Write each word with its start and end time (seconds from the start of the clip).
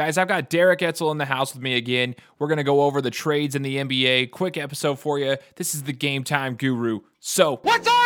Guys, 0.00 0.16
I've 0.16 0.28
got 0.28 0.48
Derek 0.48 0.80
Etzel 0.80 1.10
in 1.10 1.18
the 1.18 1.26
house 1.26 1.52
with 1.52 1.62
me 1.62 1.76
again. 1.76 2.16
We're 2.38 2.46
going 2.46 2.56
to 2.56 2.64
go 2.64 2.80
over 2.84 3.02
the 3.02 3.10
trades 3.10 3.54
in 3.54 3.60
the 3.60 3.76
NBA. 3.76 4.30
Quick 4.30 4.56
episode 4.56 4.98
for 4.98 5.18
you. 5.18 5.36
This 5.56 5.74
is 5.74 5.82
the 5.82 5.92
Game 5.92 6.24
Time 6.24 6.54
Guru. 6.54 7.00
So, 7.18 7.58
what's 7.64 7.86
time 7.86 7.99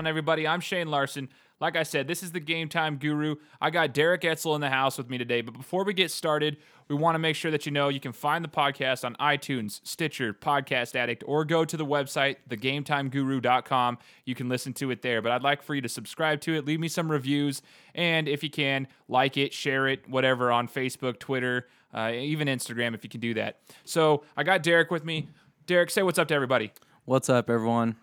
on, 0.00 0.06
everybody? 0.06 0.48
I'm 0.48 0.60
Shane 0.60 0.88
Larson. 0.88 1.28
Like 1.60 1.76
I 1.76 1.82
said, 1.82 2.08
this 2.08 2.22
is 2.22 2.32
the 2.32 2.40
Game 2.40 2.70
Time 2.70 2.96
Guru. 2.96 3.36
I 3.60 3.68
got 3.68 3.92
Derek 3.92 4.24
Etzel 4.24 4.54
in 4.54 4.62
the 4.62 4.70
house 4.70 4.96
with 4.96 5.10
me 5.10 5.18
today. 5.18 5.42
But 5.42 5.52
before 5.52 5.84
we 5.84 5.92
get 5.92 6.10
started, 6.10 6.56
we 6.88 6.96
want 6.96 7.16
to 7.16 7.18
make 7.18 7.36
sure 7.36 7.50
that 7.50 7.66
you 7.66 7.72
know 7.72 7.90
you 7.90 8.00
can 8.00 8.12
find 8.12 8.42
the 8.42 8.48
podcast 8.48 9.04
on 9.04 9.14
iTunes, 9.16 9.82
Stitcher, 9.84 10.32
Podcast 10.32 10.96
Addict, 10.96 11.22
or 11.26 11.44
go 11.44 11.66
to 11.66 11.76
the 11.76 11.84
website, 11.84 12.36
thegametimeguru.com. 12.48 13.98
You 14.24 14.34
can 14.34 14.48
listen 14.48 14.72
to 14.72 14.90
it 14.90 15.02
there. 15.02 15.20
But 15.20 15.32
I'd 15.32 15.42
like 15.42 15.60
for 15.62 15.74
you 15.74 15.82
to 15.82 15.88
subscribe 15.90 16.40
to 16.42 16.54
it, 16.54 16.64
leave 16.64 16.80
me 16.80 16.88
some 16.88 17.12
reviews, 17.12 17.60
and 17.94 18.26
if 18.26 18.42
you 18.42 18.48
can, 18.48 18.88
like 19.06 19.36
it, 19.36 19.52
share 19.52 19.86
it, 19.86 20.08
whatever, 20.08 20.50
on 20.50 20.66
Facebook, 20.66 21.18
Twitter, 21.18 21.68
uh, 21.92 22.10
even 22.14 22.48
Instagram 22.48 22.94
if 22.94 23.04
you 23.04 23.10
can 23.10 23.20
do 23.20 23.34
that. 23.34 23.60
So 23.84 24.24
I 24.34 24.44
got 24.44 24.62
Derek 24.62 24.90
with 24.90 25.04
me. 25.04 25.28
Derek, 25.66 25.90
say 25.90 26.02
what's 26.02 26.18
up 26.18 26.28
to 26.28 26.34
everybody. 26.34 26.72
What's 27.04 27.28
up, 27.28 27.50
everyone? 27.50 27.96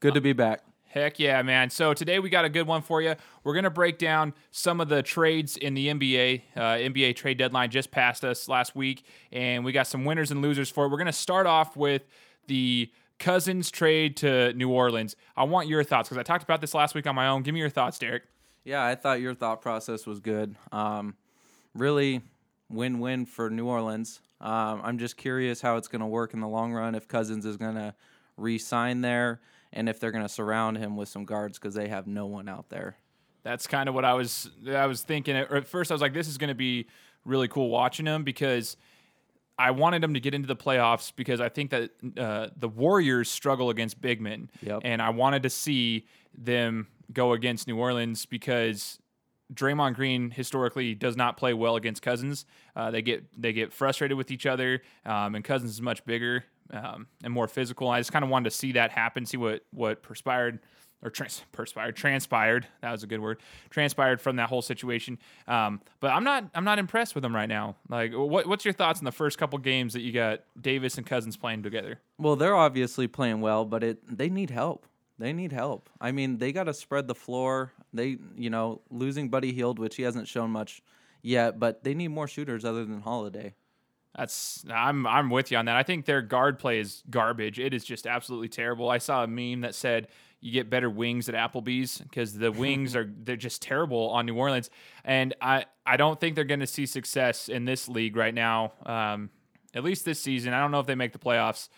Good 0.00 0.14
to 0.14 0.20
be 0.20 0.32
back. 0.32 0.64
Heck 0.94 1.18
yeah, 1.18 1.42
man. 1.42 1.70
So 1.70 1.92
today 1.92 2.20
we 2.20 2.30
got 2.30 2.44
a 2.44 2.48
good 2.48 2.68
one 2.68 2.80
for 2.80 3.02
you. 3.02 3.16
We're 3.42 3.52
going 3.52 3.64
to 3.64 3.70
break 3.70 3.98
down 3.98 4.32
some 4.52 4.80
of 4.80 4.88
the 4.88 5.02
trades 5.02 5.56
in 5.56 5.74
the 5.74 5.88
NBA. 5.88 6.42
Uh, 6.54 6.60
NBA 6.60 7.16
trade 7.16 7.36
deadline 7.36 7.72
just 7.72 7.90
passed 7.90 8.24
us 8.24 8.48
last 8.48 8.76
week, 8.76 9.04
and 9.32 9.64
we 9.64 9.72
got 9.72 9.88
some 9.88 10.04
winners 10.04 10.30
and 10.30 10.40
losers 10.40 10.70
for 10.70 10.84
it. 10.84 10.90
We're 10.90 10.98
going 10.98 11.06
to 11.06 11.12
start 11.12 11.48
off 11.48 11.76
with 11.76 12.02
the 12.46 12.92
Cousins 13.18 13.72
trade 13.72 14.16
to 14.18 14.52
New 14.52 14.70
Orleans. 14.70 15.16
I 15.36 15.42
want 15.42 15.66
your 15.66 15.82
thoughts 15.82 16.08
because 16.08 16.20
I 16.20 16.22
talked 16.22 16.44
about 16.44 16.60
this 16.60 16.74
last 16.74 16.94
week 16.94 17.08
on 17.08 17.16
my 17.16 17.26
own. 17.26 17.42
Give 17.42 17.54
me 17.54 17.58
your 17.58 17.70
thoughts, 17.70 17.98
Derek. 17.98 18.22
Yeah, 18.62 18.84
I 18.84 18.94
thought 18.94 19.20
your 19.20 19.34
thought 19.34 19.62
process 19.62 20.06
was 20.06 20.20
good. 20.20 20.54
Um, 20.70 21.16
really 21.74 22.20
win 22.70 23.00
win 23.00 23.26
for 23.26 23.50
New 23.50 23.66
Orleans. 23.66 24.20
Um, 24.40 24.80
I'm 24.84 24.98
just 24.98 25.16
curious 25.16 25.60
how 25.60 25.76
it's 25.76 25.88
going 25.88 26.02
to 26.02 26.06
work 26.06 26.34
in 26.34 26.40
the 26.40 26.46
long 26.46 26.72
run 26.72 26.94
if 26.94 27.08
Cousins 27.08 27.44
is 27.44 27.56
going 27.56 27.74
to 27.74 27.96
re 28.36 28.58
sign 28.58 29.00
there 29.00 29.40
and 29.74 29.88
if 29.88 30.00
they're 30.00 30.12
going 30.12 30.24
to 30.24 30.28
surround 30.28 30.78
him 30.78 30.96
with 30.96 31.08
some 31.10 31.24
guards 31.26 31.58
because 31.58 31.74
they 31.74 31.88
have 31.88 32.06
no 32.06 32.24
one 32.26 32.48
out 32.48 32.70
there. 32.70 32.96
That's 33.42 33.66
kind 33.66 33.88
of 33.90 33.94
what 33.94 34.06
I 34.06 34.14
was 34.14 34.48
I 34.66 34.86
was 34.86 35.02
thinking. 35.02 35.36
At 35.36 35.66
first, 35.68 35.90
I 35.90 35.94
was 35.94 36.00
like, 36.00 36.14
"This 36.14 36.28
is 36.28 36.38
going 36.38 36.48
to 36.48 36.54
be 36.54 36.86
really 37.26 37.48
cool 37.48 37.68
watching 37.68 38.06
him," 38.06 38.24
because 38.24 38.78
I 39.58 39.70
wanted 39.72 40.02
him 40.02 40.14
to 40.14 40.20
get 40.20 40.32
into 40.34 40.48
the 40.48 40.56
playoffs 40.56 41.12
because 41.14 41.40
I 41.40 41.48
think 41.50 41.70
that 41.70 41.90
uh, 42.18 42.48
the 42.56 42.68
Warriors 42.68 43.30
struggle 43.30 43.68
against 43.70 44.00
big 44.00 44.20
men, 44.20 44.50
Yep. 44.62 44.80
and 44.84 45.02
I 45.02 45.10
wanted 45.10 45.42
to 45.44 45.50
see 45.50 46.06
them 46.36 46.88
go 47.12 47.32
against 47.34 47.68
New 47.68 47.78
Orleans 47.78 48.24
because 48.26 48.98
Draymond 49.52 49.94
Green 49.94 50.30
historically 50.30 50.94
does 50.94 51.16
not 51.16 51.36
play 51.36 51.52
well 51.54 51.76
against 51.76 52.00
Cousins. 52.02 52.46
Uh, 52.74 52.90
they 52.90 53.02
get 53.02 53.24
they 53.40 53.52
get 53.52 53.72
frustrated 53.74 54.16
with 54.16 54.30
each 54.30 54.46
other, 54.46 54.80
um, 55.04 55.34
and 55.34 55.44
Cousins 55.44 55.72
is 55.72 55.82
much 55.82 56.04
bigger 56.06 56.44
um, 56.72 57.06
and 57.22 57.32
more 57.32 57.48
physical. 57.48 57.88
I 57.88 58.00
just 58.00 58.12
kind 58.12 58.24
of 58.24 58.30
wanted 58.30 58.50
to 58.50 58.56
see 58.56 58.72
that 58.72 58.90
happen, 58.90 59.26
see 59.26 59.36
what 59.36 59.62
what 59.70 60.02
perspired 60.02 60.60
or 61.02 61.10
trans- 61.10 61.44
perspired, 61.52 61.94
transpired. 61.94 62.66
That 62.80 62.90
was 62.90 63.02
a 63.02 63.06
good 63.06 63.20
word. 63.20 63.40
Transpired 63.70 64.20
from 64.20 64.36
that 64.36 64.48
whole 64.48 64.62
situation. 64.62 65.18
Um, 65.46 65.80
but 66.00 66.10
I'm 66.10 66.24
not 66.24 66.50
I'm 66.54 66.64
not 66.64 66.78
impressed 66.78 67.14
with 67.14 67.22
them 67.22 67.34
right 67.34 67.48
now. 67.48 67.76
Like, 67.88 68.12
what 68.12 68.46
what's 68.46 68.64
your 68.64 68.74
thoughts 68.74 68.98
on 68.98 69.04
the 69.04 69.12
first 69.12 69.38
couple 69.38 69.58
games 69.58 69.92
that 69.92 70.00
you 70.00 70.12
got 70.12 70.40
Davis 70.60 70.96
and 70.96 71.06
Cousins 71.06 71.36
playing 71.36 71.62
together? 71.62 72.00
Well, 72.18 72.36
they're 72.36 72.56
obviously 72.56 73.06
playing 73.06 73.40
well, 73.40 73.64
but 73.64 73.84
it 73.84 74.16
they 74.18 74.30
need 74.30 74.50
help. 74.50 74.86
They 75.18 75.32
need 75.32 75.52
help. 75.52 75.88
I 76.00 76.10
mean, 76.10 76.38
they 76.38 76.52
got 76.52 76.64
to 76.64 76.74
spread 76.74 77.06
the 77.06 77.14
floor. 77.14 77.72
They, 77.92 78.18
you 78.36 78.50
know, 78.50 78.80
losing 78.90 79.28
Buddy 79.28 79.52
Hield, 79.52 79.78
which 79.78 79.94
he 79.94 80.02
hasn't 80.02 80.26
shown 80.26 80.50
much 80.50 80.82
yet, 81.22 81.60
but 81.60 81.84
they 81.84 81.94
need 81.94 82.08
more 82.08 82.26
shooters 82.26 82.64
other 82.64 82.84
than 82.84 83.00
Holiday. 83.00 83.54
That's 84.16 84.64
I'm 84.72 85.06
I'm 85.06 85.30
with 85.30 85.50
you 85.50 85.58
on 85.58 85.64
that. 85.64 85.76
I 85.76 85.82
think 85.82 86.04
their 86.04 86.22
guard 86.22 86.58
play 86.58 86.78
is 86.78 87.02
garbage. 87.10 87.58
It 87.58 87.74
is 87.74 87.84
just 87.84 88.06
absolutely 88.06 88.48
terrible. 88.48 88.88
I 88.88 88.98
saw 88.98 89.24
a 89.24 89.26
meme 89.26 89.62
that 89.62 89.74
said 89.74 90.08
you 90.40 90.52
get 90.52 90.68
better 90.70 90.90
wings 90.90 91.28
at 91.28 91.34
Applebee's 91.34 91.98
because 91.98 92.38
the 92.38 92.52
wings 92.62 92.94
are 92.94 93.12
they're 93.22 93.36
just 93.36 93.62
terrible 93.62 94.10
on 94.10 94.26
New 94.26 94.36
Orleans, 94.36 94.70
and 95.04 95.34
I 95.40 95.64
I 95.84 95.96
don't 95.96 96.20
think 96.20 96.36
they're 96.36 96.44
going 96.44 96.60
to 96.60 96.66
see 96.66 96.86
success 96.86 97.48
in 97.48 97.64
this 97.64 97.88
league 97.88 98.16
right 98.16 98.34
now. 98.34 98.72
Um, 98.86 99.30
at 99.74 99.82
least 99.82 100.04
this 100.04 100.20
season. 100.20 100.52
I 100.52 100.60
don't 100.60 100.70
know 100.70 100.80
if 100.80 100.86
they 100.86 100.94
make 100.94 101.12
the 101.12 101.18
playoffs 101.18 101.68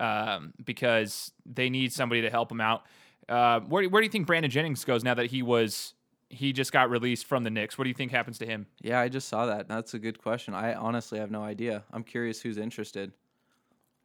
um, 0.00 0.52
because 0.64 1.32
they 1.46 1.70
need 1.70 1.92
somebody 1.92 2.22
to 2.22 2.30
help 2.30 2.48
them 2.48 2.60
out. 2.60 2.84
Uh, 3.28 3.60
where 3.60 3.84
where 3.88 4.02
do 4.02 4.06
you 4.06 4.10
think 4.10 4.26
Brandon 4.26 4.50
Jennings 4.50 4.84
goes 4.84 5.04
now 5.04 5.14
that 5.14 5.26
he 5.26 5.42
was 5.42 5.94
he 6.34 6.52
just 6.52 6.72
got 6.72 6.90
released 6.90 7.26
from 7.26 7.44
the 7.44 7.50
Knicks? 7.50 7.78
What 7.78 7.84
do 7.84 7.88
you 7.88 7.94
think 7.94 8.10
happens 8.10 8.38
to 8.38 8.46
him? 8.46 8.66
Yeah, 8.80 9.00
I 9.00 9.08
just 9.08 9.28
saw 9.28 9.46
that. 9.46 9.68
That's 9.68 9.94
a 9.94 9.98
good 9.98 10.18
question. 10.20 10.54
I 10.54 10.74
honestly 10.74 11.18
have 11.18 11.30
no 11.30 11.42
idea. 11.42 11.84
I'm 11.92 12.04
curious 12.04 12.40
who's 12.40 12.58
interested. 12.58 13.12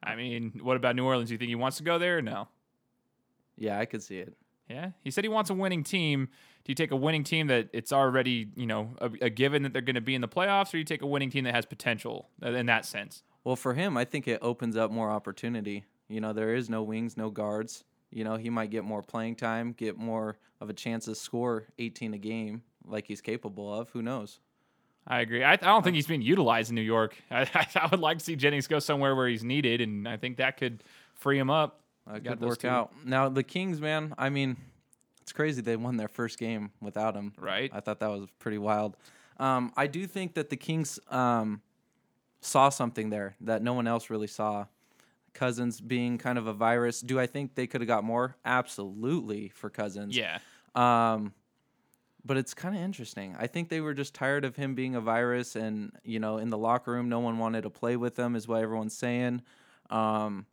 I 0.02 0.16
mean, 0.16 0.60
what 0.64 0.78
about 0.78 0.96
New 0.96 1.06
Orleans? 1.06 1.30
Do 1.30 1.34
you 1.34 1.38
think 1.38 1.50
he 1.50 1.56
wants 1.56 1.78
to 1.78 1.84
go 1.84 2.00
there 2.00 2.18
or 2.18 2.22
no? 2.22 2.48
Yeah, 3.58 3.78
I 3.78 3.86
could 3.86 4.02
see 4.02 4.20
it. 4.20 4.36
Yeah, 4.70 4.92
he 5.04 5.12
said 5.12 5.24
he 5.24 5.30
wants 5.30 5.50
a 5.50 5.54
winning 5.54 5.84
team. 5.84 6.30
Do 6.64 6.72
you 6.72 6.76
take 6.76 6.92
a 6.92 6.96
winning 6.96 7.24
team 7.24 7.48
that 7.48 7.70
it's 7.74 7.92
already, 7.92 8.50
you 8.56 8.68
know, 8.68 8.92
a, 9.00 9.10
a 9.22 9.30
given 9.30 9.64
that 9.64 9.74
they're 9.74 9.82
going 9.82 9.96
to 9.96 10.02
be 10.02 10.14
in 10.16 10.22
the 10.22 10.28
playoffs, 10.28 10.70
or 10.70 10.72
do 10.74 10.78
you 10.78 10.84
take 10.84 11.02
a 11.02 11.08
winning 11.08 11.32
team 11.32 11.44
that 11.46 11.56
has 11.56 11.66
potential 11.66 12.30
uh, 12.44 12.52
in 12.52 12.68
that 12.68 12.86
sense? 12.86 13.24
Well, 13.44 13.56
for 13.56 13.74
him, 13.74 13.98
I 13.98 14.06
think 14.06 14.28
it 14.28 14.40
opens 14.42 14.78
up 14.78 14.92
more 14.92 15.10
opportunity. 15.10 15.86
You 16.08 16.22
know, 16.22 16.34
there 16.34 16.54
is 16.54 16.70
no 16.70 16.84
wings, 16.84 17.18
no 17.18 17.30
guards. 17.32 17.84
You 18.12 18.24
know, 18.24 18.36
he 18.38 18.50
might 18.50 18.72
get 18.72 18.84
more 18.84 19.02
playing 19.02 19.36
time, 19.36 19.74
get 19.74 19.98
more 19.98 20.38
of 20.60 20.70
a 20.70 20.74
chance 20.74 21.06
to 21.06 21.16
score 21.16 21.68
18 21.78 22.14
a 22.14 22.18
game 22.18 22.64
like 22.86 23.08
he's 23.08 23.22
capable 23.22 23.74
of. 23.74 23.90
Who 23.92 24.02
knows? 24.02 24.40
I 25.08 25.22
agree. 25.22 25.44
I, 25.44 25.54
I 25.54 25.56
don't 25.58 25.84
think 25.84 25.96
he's 25.96 26.08
being 26.08 26.22
utilized 26.22 26.70
in 26.70 26.76
New 26.76 26.82
York. 26.82 27.16
I, 27.32 27.48
I, 27.76 27.88
would 27.90 28.00
like 28.00 28.20
to 28.20 28.26
see 28.26 28.36
Jennings 28.36 28.68
go 28.68 28.80
somewhere 28.80 29.16
where 29.16 29.28
he's 29.28 29.44
needed, 29.44 29.82
and 29.82 30.08
I 30.08 30.18
think 30.18 30.38
that 30.38 30.58
could 30.58 30.84
free 31.14 31.40
him 31.40 31.50
up. 31.50 31.82
That 32.08 32.24
Got 32.24 32.40
could 32.40 32.48
work 32.48 32.60
two. 32.60 32.68
out. 32.68 32.92
Now, 33.06 33.30
the 33.30 33.44
Kings, 33.44 33.80
man, 33.80 34.14
I 34.18 34.30
mean, 34.30 34.58
it's 35.22 35.32
crazy 35.32 35.62
they 35.62 35.76
won 35.76 35.98
their 35.98 36.08
first 36.08 36.40
game 36.40 36.72
without 36.82 37.16
him. 37.16 37.34
Right. 37.38 37.70
I 37.74 37.80
thought 37.80 38.00
that 38.00 38.10
was 38.10 38.28
pretty 38.40 38.58
wild. 38.58 38.98
Um, 39.38 39.72
I 39.78 39.88
do 39.88 40.06
think 40.06 40.34
that 40.34 40.50
the 40.50 40.58
Kings 40.58 41.00
um, 41.10 41.62
saw 42.42 42.70
something 42.70 43.10
there 43.10 43.36
that 43.42 43.62
no 43.62 43.74
one 43.74 43.88
else 43.88 44.10
really 44.10 44.28
saw. 44.28 44.66
Cousins 45.34 45.82
being 45.82 46.18
kind 46.18 46.38
of 46.38 46.48
a 46.48 46.54
virus. 46.54 47.02
Do 47.02 47.20
I 47.20 47.28
think 47.28 47.56
they 47.56 47.68
could 47.68 47.82
have 47.82 47.88
got 47.88 48.04
more? 48.04 48.36
Absolutely 48.46 49.50
for 49.50 49.70
Cousins. 49.70 50.16
Yeah. 50.16 50.40
Um, 50.76 51.34
but 52.26 52.38
it's 52.38 52.54
kind 52.54 52.76
of 52.76 52.82
interesting. 52.82 53.36
I 53.40 53.48
think 53.48 53.70
they 53.70 53.82
were 53.82 53.94
just 53.94 54.14
tired 54.14 54.46
of 54.46 54.56
him 54.56 54.76
being 54.76 54.96
a 54.96 55.02
virus, 55.02 55.56
and 55.56 55.92
you 56.04 56.20
know, 56.20 56.38
in 56.38 56.50
the 56.50 56.58
locker 56.58 56.92
room, 56.92 57.10
no 57.10 57.20
one 57.20 57.38
wanted 57.38 57.64
to 57.64 57.70
play 57.70 57.96
with 57.96 58.18
him, 58.18 58.36
is 58.36 58.48
what 58.48 58.62
everyone's 58.62 58.96
saying. 58.96 59.42
Um, 59.90 60.46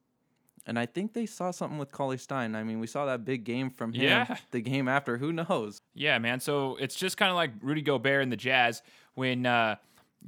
and 0.66 0.78
I 0.78 0.86
think 0.86 1.12
they 1.12 1.26
saw 1.26 1.50
something 1.53 1.78
with 1.78 1.92
Cauley 1.92 2.19
Stein. 2.19 2.56
I 2.56 2.65
mean, 2.65 2.81
we 2.81 2.86
saw 2.86 3.06
that 3.06 3.25
big 3.25 3.44
game 3.44 3.70
from 3.70 3.92
him. 3.92 4.03
Yeah. 4.03 4.36
The 4.50 4.60
game 4.60 4.88
after, 4.88 5.16
who 5.16 5.32
knows? 5.32 5.81
Yeah, 5.94 6.19
man. 6.19 6.41
So 6.41 6.76
it's 6.81 6.97
just 6.97 7.16
kind 7.16 7.31
of 7.31 7.36
like 7.36 7.53
Rudy 7.62 7.82
Gobert 7.82 8.22
and 8.22 8.32
the 8.32 8.36
Jazz 8.36 8.82
when 9.15 9.47
uh, 9.47 9.76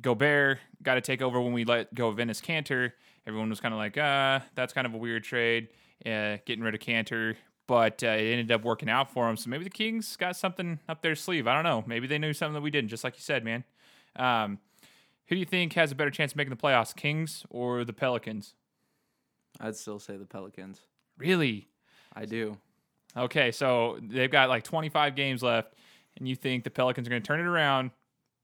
Gobert 0.01 0.59
got 0.83 0.95
to 0.95 1.01
take 1.01 1.23
over 1.23 1.41
when 1.41 1.53
we 1.53 1.65
let 1.65 1.93
go 1.93 2.09
of 2.09 2.17
Enes 2.17 2.41
Kanter. 2.41 2.93
Everyone 3.29 3.51
was 3.51 3.61
kind 3.61 3.75
of 3.75 3.79
like, 3.79 3.99
uh, 3.99 4.41
that's 4.55 4.73
kind 4.73 4.87
of 4.87 4.95
a 4.95 4.97
weird 4.97 5.23
trade, 5.23 5.69
uh, 6.07 6.39
getting 6.47 6.63
rid 6.63 6.75
of 6.75 6.81
Kanter. 6.81 7.37
But 7.67 8.03
uh, 8.03 8.07
it 8.07 8.33
ended 8.33 8.51
up 8.51 8.65
working 8.65 8.89
out 8.89 9.13
for 9.13 9.29
him. 9.29 9.37
So 9.37 9.51
maybe 9.51 9.65
the 9.65 9.71
Kings 9.71 10.17
got 10.17 10.35
something 10.35 10.81
up 10.89 11.03
their 11.03 11.15
sleeve. 11.15 11.47
I 11.47 11.55
don't 11.55 11.65
know. 11.65 11.85
Maybe 11.87 12.07
they 12.07 12.17
knew 12.17 12.33
something 12.33 12.55
that 12.55 12.63
we 12.63 12.71
didn't, 12.71 12.89
just 12.89 13.05
like 13.05 13.17
you 13.17 13.21
said, 13.21 13.45
man. 13.45 13.65
Um, 14.17 14.59
who 15.27 15.35
do 15.35 15.41
you 15.41 15.45
think 15.45 15.75
has 15.75 15.93
a 15.93 15.95
better 15.95 16.11
chance 16.11 16.33
of 16.33 16.37
making 16.37 16.51
the 16.51 16.57
playoffs, 16.57 16.97
Kings 16.97 17.45
or 17.51 17.85
the 17.85 17.93
Pelicans? 17.93 18.55
I'd 19.61 19.77
still 19.77 19.99
say 19.99 20.17
the 20.17 20.25
Pelicans. 20.25 20.81
Really? 21.19 21.69
I 22.15 22.25
do. 22.25 22.57
Okay, 23.15 23.53
so 23.53 23.99
they've 24.01 24.31
got 24.31 24.49
like 24.49 24.65
25 24.65 25.15
games 25.15 25.43
left, 25.43 25.75
and 26.17 26.27
you 26.27 26.35
think 26.35 26.65
the 26.65 26.71
Pelicans 26.71 27.07
are 27.07 27.11
going 27.11 27.23
to 27.23 27.27
turn 27.27 27.41
it 27.41 27.47
around 27.47 27.91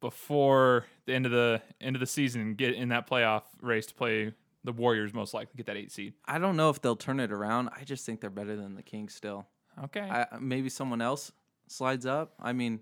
before 0.03 0.85
the 1.06 1.14
end 1.14 1.25
of 1.25 1.32
the 1.32 1.62
end 1.81 1.97
of 1.97 2.00
the 2.00 2.06
season 2.06 2.43
and 2.43 2.58
get 2.58 2.75
in 2.75 2.91
that 2.91 3.08
playoff 3.08 3.44
race 3.62 3.87
to 3.87 3.94
play 3.94 4.35
the 4.64 4.72
Warriors, 4.72 5.14
most 5.14 5.34
likely 5.34 5.52
get 5.56 5.66
that 5.66 5.76
eight 5.76 5.93
seed. 5.93 6.14
I 6.26 6.38
don't 6.38 6.56
know 6.56 6.70
if 6.70 6.81
they'll 6.81 6.96
turn 6.96 7.20
it 7.20 7.31
around. 7.31 7.70
I 7.76 7.84
just 7.84 8.05
think 8.05 8.20
they're 8.20 8.31
better 8.31 8.56
than 8.56 8.75
the 8.75 8.82
Kings 8.82 9.14
still. 9.14 9.46
Okay, 9.84 10.00
I, 10.00 10.26
maybe 10.40 10.69
someone 10.69 11.00
else 11.00 11.32
slides 11.69 12.06
up. 12.06 12.34
I 12.40 12.52
mean, 12.52 12.81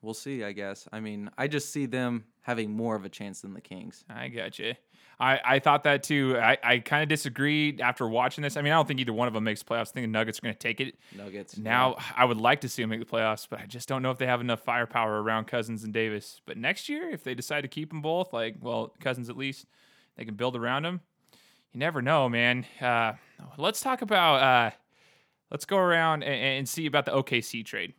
we'll 0.00 0.14
see. 0.14 0.44
I 0.44 0.52
guess. 0.52 0.88
I 0.92 1.00
mean, 1.00 1.30
I 1.36 1.48
just 1.48 1.70
see 1.72 1.86
them 1.86 2.24
having 2.40 2.70
more 2.70 2.96
of 2.96 3.04
a 3.04 3.08
chance 3.08 3.40
than 3.40 3.54
the 3.54 3.60
Kings. 3.60 4.04
I 4.08 4.28
got 4.28 4.58
you. 4.58 4.74
I, 5.18 5.40
I 5.44 5.58
thought 5.60 5.84
that 5.84 6.02
too. 6.02 6.36
I, 6.38 6.58
I 6.62 6.78
kind 6.78 7.02
of 7.02 7.08
disagreed 7.08 7.80
after 7.80 8.08
watching 8.08 8.42
this. 8.42 8.56
I 8.56 8.62
mean, 8.62 8.72
I 8.72 8.76
don't 8.76 8.86
think 8.86 9.00
either 9.00 9.12
one 9.12 9.28
of 9.28 9.34
them 9.34 9.44
makes 9.44 9.62
playoffs. 9.62 9.90
I 9.90 9.92
think 9.92 10.04
the 10.04 10.08
Nuggets 10.08 10.38
are 10.38 10.42
going 10.42 10.54
to 10.54 10.58
take 10.58 10.80
it. 10.80 10.96
Nuggets. 11.16 11.56
Now, 11.56 11.96
I 12.16 12.24
would 12.24 12.36
like 12.36 12.62
to 12.62 12.68
see 12.68 12.82
them 12.82 12.90
make 12.90 13.00
the 13.00 13.06
playoffs, 13.06 13.46
but 13.48 13.60
I 13.60 13.66
just 13.66 13.88
don't 13.88 14.02
know 14.02 14.10
if 14.10 14.18
they 14.18 14.26
have 14.26 14.40
enough 14.40 14.60
firepower 14.62 15.22
around 15.22 15.46
Cousins 15.46 15.84
and 15.84 15.92
Davis. 15.92 16.40
But 16.44 16.58
next 16.58 16.88
year, 16.88 17.10
if 17.10 17.22
they 17.22 17.34
decide 17.34 17.60
to 17.60 17.68
keep 17.68 17.90
them 17.90 18.02
both, 18.02 18.32
like, 18.32 18.56
well, 18.60 18.92
Cousins 19.00 19.30
at 19.30 19.36
least, 19.36 19.66
they 20.16 20.24
can 20.24 20.34
build 20.34 20.56
around 20.56 20.84
them. 20.84 21.00
You 21.72 21.80
never 21.80 22.02
know, 22.02 22.28
man. 22.28 22.66
Uh, 22.80 23.14
let's 23.56 23.80
talk 23.80 24.02
about, 24.02 24.36
uh, 24.36 24.70
let's 25.50 25.64
go 25.64 25.76
around 25.76 26.22
and, 26.22 26.58
and 26.58 26.68
see 26.68 26.86
about 26.86 27.04
the 27.04 27.12
OKC 27.12 27.64
trade. 27.64 27.94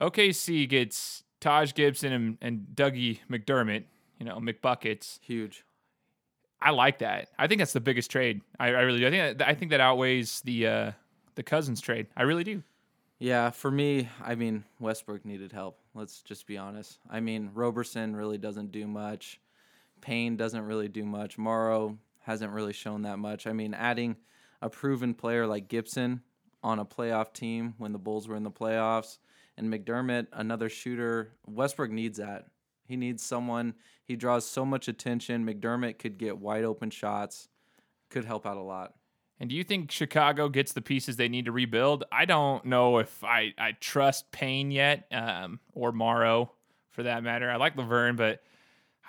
OKC 0.00 0.68
gets 0.68 1.22
Taj 1.40 1.74
Gibson 1.74 2.12
and, 2.12 2.38
and 2.40 2.66
Dougie 2.74 3.20
McDermott, 3.30 3.84
you 4.18 4.26
know, 4.26 4.38
McBuckets. 4.38 5.18
huge. 5.22 5.64
I 6.60 6.70
like 6.70 6.98
that. 6.98 7.28
I 7.38 7.46
think 7.46 7.60
that's 7.60 7.72
the 7.72 7.80
biggest 7.80 8.10
trade. 8.10 8.40
I, 8.58 8.68
I 8.68 8.80
really 8.80 8.98
do. 8.98 9.06
I 9.06 9.10
think 9.10 9.38
that, 9.38 9.48
I 9.48 9.54
think 9.54 9.70
that 9.70 9.80
outweighs 9.80 10.40
the 10.40 10.66
uh, 10.66 10.92
the 11.36 11.44
Cousins 11.44 11.80
trade. 11.80 12.08
I 12.16 12.22
really 12.22 12.42
do. 12.42 12.64
Yeah, 13.20 13.50
for 13.50 13.70
me, 13.70 14.08
I 14.24 14.34
mean, 14.34 14.64
Westbrook 14.80 15.24
needed 15.24 15.52
help. 15.52 15.78
Let's 15.94 16.20
just 16.20 16.46
be 16.46 16.56
honest. 16.56 16.98
I 17.10 17.20
mean, 17.20 17.50
Roberson 17.54 18.14
really 18.14 18.38
doesn't 18.38 18.72
do 18.72 18.86
much. 18.86 19.40
Payne 20.00 20.36
doesn't 20.36 20.66
really 20.66 20.88
do 20.88 21.04
much. 21.04 21.38
Morrow 21.38 21.98
hasn't 22.20 22.52
really 22.52 22.72
shown 22.72 23.02
that 23.02 23.18
much. 23.18 23.46
I 23.46 23.52
mean, 23.52 23.74
adding 23.74 24.16
a 24.60 24.68
proven 24.68 25.14
player 25.14 25.46
like 25.46 25.68
Gibson 25.68 26.22
on 26.62 26.78
a 26.78 26.84
playoff 26.84 27.32
team 27.32 27.74
when 27.78 27.92
the 27.92 27.98
Bulls 27.98 28.28
were 28.28 28.36
in 28.36 28.42
the 28.42 28.50
playoffs 28.50 29.18
and 29.58 29.72
McDermott, 29.72 30.28
another 30.32 30.68
shooter, 30.68 31.32
Westbrook 31.46 31.90
needs 31.90 32.18
that. 32.18 32.46
He 32.84 32.96
needs 32.96 33.22
someone. 33.22 33.74
He 34.04 34.16
draws 34.16 34.46
so 34.46 34.64
much 34.64 34.88
attention. 34.88 35.44
McDermott 35.44 35.98
could 35.98 36.16
get 36.16 36.38
wide 36.38 36.64
open 36.64 36.90
shots, 36.90 37.48
could 38.08 38.24
help 38.24 38.46
out 38.46 38.56
a 38.56 38.62
lot. 38.62 38.94
And 39.40 39.50
do 39.50 39.56
you 39.56 39.64
think 39.64 39.90
Chicago 39.90 40.48
gets 40.48 40.72
the 40.72 40.80
pieces 40.80 41.16
they 41.16 41.28
need 41.28 41.44
to 41.44 41.52
rebuild? 41.52 42.04
I 42.10 42.24
don't 42.24 42.64
know 42.64 42.98
if 42.98 43.22
I, 43.22 43.52
I 43.58 43.72
trust 43.78 44.30
Payne 44.32 44.70
yet, 44.70 45.06
um, 45.12 45.60
or 45.74 45.92
Morrow 45.92 46.52
for 46.90 47.02
that 47.02 47.22
matter. 47.22 47.50
I 47.50 47.56
like 47.56 47.76
Laverne, 47.76 48.16
but 48.16 48.42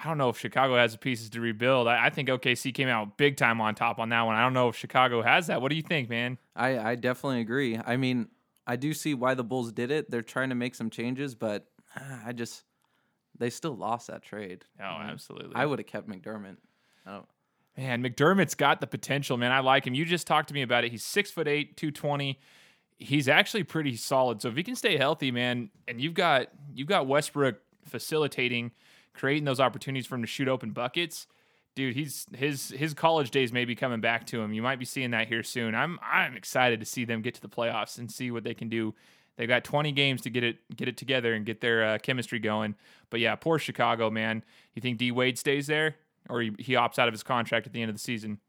I 0.01 0.07
don't 0.07 0.17
know 0.17 0.29
if 0.29 0.37
Chicago 0.39 0.75
has 0.77 0.93
the 0.93 0.97
pieces 0.97 1.29
to 1.31 1.41
rebuild. 1.41 1.87
I, 1.87 2.05
I 2.05 2.09
think 2.09 2.29
OKC 2.29 2.73
came 2.73 2.87
out 2.87 3.17
big 3.17 3.35
time 3.35 3.59
on 3.59 3.75
top 3.75 3.99
on 3.99 4.09
that 4.09 4.21
one. 4.21 4.35
I 4.35 4.41
don't 4.41 4.53
know 4.53 4.69
if 4.69 4.75
Chicago 4.75 5.21
has 5.21 5.47
that. 5.47 5.61
What 5.61 5.69
do 5.69 5.75
you 5.75 5.81
think, 5.81 6.09
man? 6.09 6.37
I, 6.55 6.79
I 6.79 6.95
definitely 6.95 7.41
agree. 7.41 7.77
I 7.85 7.97
mean, 7.97 8.29
I 8.65 8.77
do 8.77 8.93
see 8.93 9.13
why 9.13 9.33
the 9.33 9.43
Bulls 9.43 9.71
did 9.73 9.91
it. 9.91 10.09
They're 10.09 10.21
trying 10.21 10.49
to 10.49 10.55
make 10.55 10.75
some 10.75 10.89
changes, 10.89 11.35
but 11.35 11.65
uh, 11.95 12.17
I 12.25 12.31
just 12.31 12.63
they 13.37 13.49
still 13.49 13.75
lost 13.75 14.07
that 14.07 14.21
trade. 14.21 14.63
Oh, 14.79 14.83
absolutely. 14.83 15.55
I 15.55 15.65
would 15.65 15.79
have 15.79 15.87
kept 15.87 16.07
McDermott. 16.07 16.57
Man, 17.77 18.03
McDermott's 18.03 18.55
got 18.55 18.81
the 18.81 18.87
potential, 18.87 19.37
man. 19.37 19.51
I 19.51 19.61
like 19.61 19.87
him. 19.87 19.93
You 19.93 20.03
just 20.03 20.27
talked 20.27 20.49
to 20.49 20.53
me 20.53 20.61
about 20.61 20.83
it. 20.83 20.91
He's 20.91 21.03
six 21.03 21.31
foot 21.31 21.47
eight, 21.47 21.77
two 21.77 21.91
twenty. 21.91 22.39
He's 22.97 23.29
actually 23.29 23.63
pretty 23.63 23.95
solid. 23.95 24.41
So 24.41 24.49
if 24.49 24.57
he 24.57 24.63
can 24.63 24.75
stay 24.75 24.97
healthy, 24.97 25.31
man, 25.31 25.69
and 25.87 26.01
you've 26.01 26.13
got 26.13 26.47
you've 26.73 26.89
got 26.89 27.07
Westbrook 27.07 27.55
facilitating, 27.85 28.71
creating 29.13 29.45
those 29.45 29.59
opportunities 29.59 30.05
for 30.05 30.15
him 30.15 30.21
to 30.21 30.27
shoot 30.27 30.47
open 30.47 30.71
buckets, 30.71 31.27
dude. 31.75 31.95
He's 31.95 32.25
his 32.35 32.69
his 32.69 32.93
college 32.93 33.31
days 33.31 33.51
may 33.51 33.65
be 33.65 33.75
coming 33.75 34.01
back 34.01 34.25
to 34.27 34.41
him. 34.41 34.53
You 34.53 34.61
might 34.61 34.79
be 34.79 34.85
seeing 34.85 35.11
that 35.11 35.27
here 35.27 35.43
soon. 35.43 35.75
I'm 35.75 35.99
I'm 36.01 36.35
excited 36.35 36.79
to 36.79 36.85
see 36.85 37.05
them 37.05 37.21
get 37.21 37.35
to 37.35 37.41
the 37.41 37.49
playoffs 37.49 37.97
and 37.97 38.11
see 38.11 38.31
what 38.31 38.43
they 38.43 38.53
can 38.53 38.69
do. 38.69 38.93
They've 39.37 39.47
got 39.47 39.63
20 39.63 39.93
games 39.93 40.21
to 40.23 40.29
get 40.29 40.43
it 40.43 40.57
get 40.75 40.87
it 40.87 40.97
together 40.97 41.33
and 41.33 41.45
get 41.45 41.61
their 41.61 41.83
uh, 41.83 41.97
chemistry 41.97 42.39
going. 42.39 42.75
But 43.09 43.19
yeah, 43.19 43.35
poor 43.35 43.59
Chicago, 43.59 44.09
man. 44.09 44.43
You 44.73 44.81
think 44.81 44.97
D 44.97 45.11
Wade 45.11 45.37
stays 45.37 45.67
there? 45.67 45.95
or 46.29 46.41
he, 46.41 46.51
he 46.59 46.73
opts 46.73 46.99
out 46.99 47.07
of 47.07 47.13
his 47.13 47.23
contract 47.23 47.67
at 47.67 47.73
the 47.73 47.81
end 47.81 47.89
of 47.89 47.95
the 47.95 48.01
season? 48.01 48.39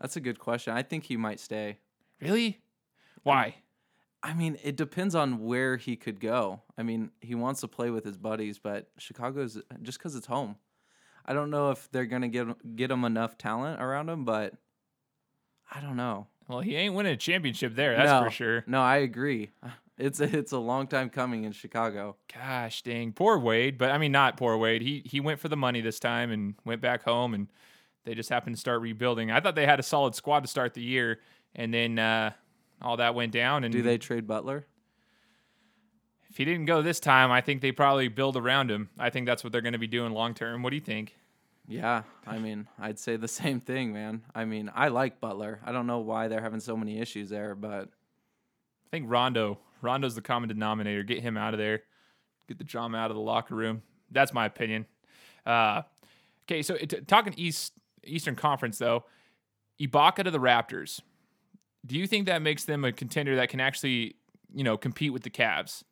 That's 0.00 0.16
a 0.16 0.20
good 0.20 0.38
question. 0.38 0.74
I 0.74 0.82
think 0.82 1.04
he 1.04 1.16
might 1.16 1.40
stay. 1.40 1.78
Really? 2.20 2.60
Why? 3.22 3.56
I 4.22 4.34
mean, 4.34 4.56
it 4.62 4.76
depends 4.76 5.14
on 5.14 5.44
where 5.44 5.76
he 5.76 5.96
could 5.96 6.20
go. 6.20 6.62
I 6.78 6.82
mean, 6.82 7.10
he 7.20 7.34
wants 7.34 7.60
to 7.62 7.68
play 7.68 7.90
with 7.90 8.04
his 8.04 8.16
buddies, 8.16 8.58
but 8.58 8.88
Chicago's 8.98 9.60
just 9.82 9.98
because 9.98 10.14
it's 10.14 10.26
home. 10.26 10.56
I 11.24 11.32
don't 11.32 11.50
know 11.50 11.70
if 11.70 11.90
they're 11.90 12.06
gonna 12.06 12.28
get 12.28 12.76
get 12.76 12.90
him 12.90 13.04
enough 13.04 13.38
talent 13.38 13.80
around 13.80 14.08
him, 14.08 14.24
but 14.24 14.54
I 15.72 15.80
don't 15.80 15.96
know. 15.96 16.26
Well, 16.48 16.60
he 16.60 16.76
ain't 16.76 16.94
winning 16.94 17.12
a 17.12 17.16
championship 17.16 17.74
there, 17.74 17.96
that's 17.96 18.10
no, 18.10 18.24
for 18.24 18.30
sure. 18.30 18.64
No, 18.66 18.80
I 18.80 18.98
agree. 18.98 19.50
It's 19.98 20.20
a, 20.20 20.36
it's 20.36 20.52
a 20.52 20.58
long 20.58 20.86
time 20.88 21.10
coming 21.10 21.44
in 21.44 21.52
Chicago. 21.52 22.16
Gosh 22.34 22.82
dang, 22.82 23.12
poor 23.12 23.38
Wade. 23.38 23.76
But 23.76 23.90
I 23.90 23.98
mean, 23.98 24.10
not 24.10 24.38
poor 24.38 24.56
Wade. 24.56 24.80
He 24.82 25.02
he 25.04 25.20
went 25.20 25.38
for 25.38 25.48
the 25.48 25.56
money 25.56 25.80
this 25.80 26.00
time 26.00 26.30
and 26.30 26.54
went 26.64 26.80
back 26.80 27.04
home, 27.04 27.34
and 27.34 27.48
they 28.04 28.14
just 28.14 28.30
happened 28.30 28.56
to 28.56 28.60
start 28.60 28.80
rebuilding. 28.80 29.30
I 29.30 29.38
thought 29.38 29.54
they 29.54 29.66
had 29.66 29.78
a 29.78 29.82
solid 29.82 30.14
squad 30.14 30.40
to 30.40 30.48
start 30.48 30.74
the 30.74 30.82
year, 30.82 31.20
and 31.54 31.72
then 31.72 31.98
uh, 31.98 32.32
all 32.82 32.96
that 32.98 33.14
went 33.14 33.32
down. 33.32 33.64
And 33.64 33.72
Do 33.72 33.82
they 33.82 33.98
trade 33.98 34.26
Butler? 34.26 34.66
If 36.30 36.38
he 36.38 36.44
didn't 36.44 36.64
go 36.64 36.80
this 36.80 36.98
time, 36.98 37.30
I 37.30 37.42
think 37.42 37.60
they 37.60 37.72
probably 37.72 38.08
build 38.08 38.36
around 38.36 38.70
him. 38.70 38.88
I 38.98 39.10
think 39.10 39.26
that's 39.26 39.44
what 39.44 39.52
they're 39.52 39.60
going 39.60 39.74
to 39.74 39.78
be 39.78 39.86
doing 39.86 40.12
long 40.12 40.32
term. 40.32 40.62
What 40.62 40.70
do 40.70 40.76
you 40.76 40.82
think? 40.82 41.14
Yeah, 41.68 42.02
I 42.26 42.38
mean, 42.38 42.68
I'd 42.78 42.98
say 42.98 43.16
the 43.16 43.28
same 43.42 43.60
thing, 43.60 43.92
man. 43.92 44.22
I 44.34 44.44
mean, 44.44 44.70
I 44.74 44.88
like 44.88 45.20
Butler. 45.20 45.60
I 45.64 45.72
don't 45.72 45.86
know 45.86 46.00
why 46.00 46.28
they're 46.28 46.40
having 46.40 46.60
so 46.60 46.76
many 46.76 47.00
issues 47.00 47.28
there, 47.28 47.54
but 47.54 47.84
I 47.84 48.90
think 48.90 49.06
Rondo. 49.08 49.58
Rondo's 49.82 50.14
the 50.14 50.22
common 50.22 50.48
denominator. 50.48 51.02
Get 51.02 51.20
him 51.20 51.36
out 51.36 51.54
of 51.54 51.58
there. 51.58 51.82
Get 52.48 52.58
the 52.58 52.64
drama 52.64 52.98
out 52.98 53.10
of 53.10 53.16
the 53.16 53.22
locker 53.22 53.54
room. 53.54 53.82
That's 54.10 54.32
my 54.32 54.46
opinion. 54.46 54.86
Uh, 55.44 55.82
okay, 56.46 56.62
so 56.62 56.74
it, 56.74 57.08
talking 57.08 57.34
East 57.36 57.72
Eastern 58.04 58.36
Conference 58.36 58.78
though, 58.78 59.04
Ibaka 59.80 60.24
to 60.24 60.30
the 60.30 60.40
Raptors. 60.40 61.00
Do 61.84 61.96
you 61.98 62.06
think 62.06 62.26
that 62.26 62.42
makes 62.42 62.64
them 62.64 62.84
a 62.84 62.92
contender 62.92 63.36
that 63.36 63.48
can 63.48 63.60
actually, 63.60 64.16
you 64.54 64.62
know, 64.64 64.76
compete 64.76 65.12
with 65.12 65.22
the 65.22 65.30
Cavs? 65.30 65.82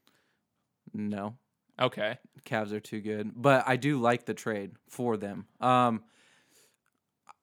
no. 0.92 1.36
Okay. 1.80 2.18
Cavs 2.44 2.72
are 2.72 2.80
too 2.80 3.00
good, 3.00 3.30
but 3.34 3.64
I 3.66 3.76
do 3.76 3.98
like 3.98 4.26
the 4.26 4.34
trade 4.34 4.72
for 4.90 5.16
them. 5.16 5.46
Um, 5.62 6.02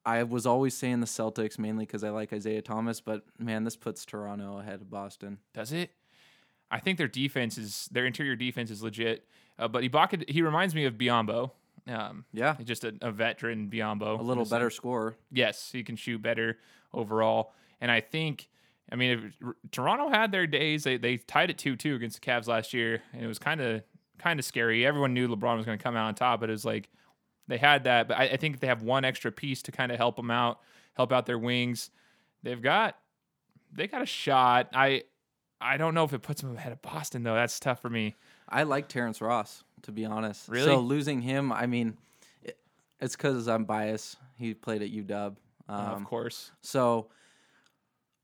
I 0.05 0.23
was 0.23 0.45
always 0.45 0.75
saying 0.77 0.99
the 0.99 1.07
Celtics 1.07 1.57
mainly 1.57 1.85
because 1.87 2.03
I 2.03 2.11
like 2.11 2.31
Isaiah 2.31 2.61
Thomas, 2.61 3.01
but 3.01 3.23
man, 3.39 3.63
this 3.63 3.75
puts 3.75 4.05
Toronto 4.05 4.59
ahead 4.59 4.75
of 4.81 4.91
Boston. 4.91 5.39
Does 5.55 5.71
it? 5.71 5.89
I 6.69 6.79
think 6.79 6.99
their 6.99 7.07
defense 7.07 7.57
is 7.57 7.89
their 7.91 8.05
interior 8.05 8.35
defense 8.35 8.69
is 8.69 8.83
legit. 8.83 9.25
Uh, 9.57 9.67
but 9.67 9.83
Ibaka, 9.83 10.29
he 10.29 10.43
reminds 10.43 10.75
me 10.75 10.85
of 10.85 10.93
Biyombo. 10.93 11.49
Um, 11.87 12.25
Yeah, 12.31 12.57
just 12.63 12.83
a, 12.83 12.93
a 13.01 13.11
veteran 13.11 13.69
Biyombo. 13.71 14.19
a 14.19 14.21
little 14.21 14.45
better 14.45 14.69
scorer. 14.69 15.15
yes, 15.31 15.71
he 15.71 15.83
can 15.83 15.95
shoot 15.95 16.21
better 16.21 16.59
overall. 16.93 17.53
And 17.81 17.91
I 17.91 18.01
think, 18.01 18.49
I 18.91 18.95
mean, 18.95 19.33
if, 19.41 19.47
Toronto 19.71 20.09
had 20.09 20.31
their 20.31 20.47
days. 20.47 20.83
They 20.83 20.97
they 20.97 21.17
tied 21.17 21.49
it 21.49 21.57
two 21.57 21.75
two 21.75 21.95
against 21.95 22.21
the 22.21 22.25
Cavs 22.25 22.47
last 22.47 22.73
year, 22.73 23.01
and 23.13 23.23
it 23.23 23.27
was 23.27 23.39
kind 23.39 23.61
of 23.61 23.83
kind 24.17 24.39
of 24.39 24.45
scary. 24.45 24.85
Everyone 24.85 25.13
knew 25.13 25.27
LeBron 25.27 25.57
was 25.57 25.65
going 25.65 25.77
to 25.77 25.83
come 25.83 25.95
out 25.95 26.07
on 26.07 26.15
top, 26.15 26.39
but 26.39 26.49
it 26.49 26.53
was 26.53 26.65
like 26.65 26.89
they 27.47 27.57
had 27.57 27.83
that. 27.85 28.07
But 28.07 28.17
I, 28.17 28.23
I 28.23 28.37
think 28.37 28.59
they 28.59 28.67
have 28.67 28.81
one 28.81 29.05
extra 29.05 29.31
piece 29.31 29.61
to 29.63 29.71
kind 29.71 29.91
of 29.91 29.97
help 29.97 30.15
them 30.15 30.31
out, 30.31 30.59
help 30.93 31.11
out 31.11 31.25
their 31.25 31.39
wings. 31.39 31.91
They've 32.43 32.61
got 32.61 32.97
they 33.73 33.87
got 33.87 34.01
a 34.01 34.07
shot. 34.07 34.69
I 34.73 35.03
I 35.59 35.77
don't 35.77 35.93
know 35.93 36.03
if 36.03 36.13
it 36.13 36.21
puts 36.21 36.41
them 36.41 36.55
ahead 36.55 36.71
of 36.71 36.81
Boston 36.81 37.23
though. 37.23 37.35
That's 37.35 37.59
tough 37.59 37.81
for 37.81 37.89
me. 37.89 38.15
I 38.49 38.63
like 38.63 38.87
Terrence 38.87 39.21
Ross 39.21 39.63
to 39.83 39.91
be 39.91 40.05
honest. 40.05 40.47
Really? 40.47 40.65
So 40.65 40.79
losing 40.79 41.21
him, 41.21 41.51
I 41.51 41.65
mean, 41.65 41.97
it, 42.43 42.57
it's 42.99 43.15
because 43.15 43.47
I'm 43.47 43.65
biased. 43.65 44.17
He 44.37 44.53
played 44.53 44.81
at 44.81 44.91
UW. 44.91 45.35
Um, 45.69 45.79
of 45.79 46.03
course. 46.05 46.51
So, 46.61 47.09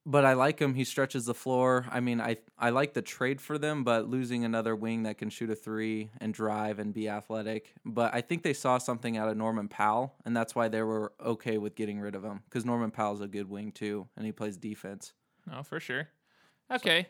but 0.05 0.25
I 0.25 0.33
like 0.33 0.59
him. 0.59 0.73
He 0.73 0.83
stretches 0.83 1.25
the 1.25 1.33
floor. 1.33 1.85
I 1.89 1.99
mean, 1.99 2.19
I 2.19 2.37
I 2.57 2.69
like 2.71 2.93
the 2.93 3.01
trade 3.01 3.39
for 3.39 3.57
them, 3.57 3.83
but 3.83 4.09
losing 4.09 4.43
another 4.43 4.75
wing 4.75 5.03
that 5.03 5.17
can 5.17 5.29
shoot 5.29 5.49
a 5.49 5.55
three 5.55 6.09
and 6.19 6.33
drive 6.33 6.79
and 6.79 6.93
be 6.93 7.09
athletic. 7.09 7.73
But 7.85 8.13
I 8.13 8.21
think 8.21 8.43
they 8.43 8.53
saw 8.53 8.77
something 8.77 9.17
out 9.17 9.29
of 9.29 9.37
Norman 9.37 9.67
Powell, 9.67 10.13
and 10.25 10.35
that's 10.35 10.55
why 10.55 10.67
they 10.67 10.81
were 10.81 11.13
okay 11.23 11.57
with 11.57 11.75
getting 11.75 11.99
rid 11.99 12.15
of 12.15 12.23
him 12.23 12.41
because 12.45 12.65
Norman 12.65 12.91
Powell's 12.91 13.21
a 13.21 13.27
good 13.27 13.49
wing 13.49 13.71
too, 13.71 14.07
and 14.17 14.25
he 14.25 14.31
plays 14.31 14.57
defense. 14.57 15.13
Oh, 15.51 15.63
for 15.63 15.79
sure. 15.79 16.09
Okay. 16.71 17.07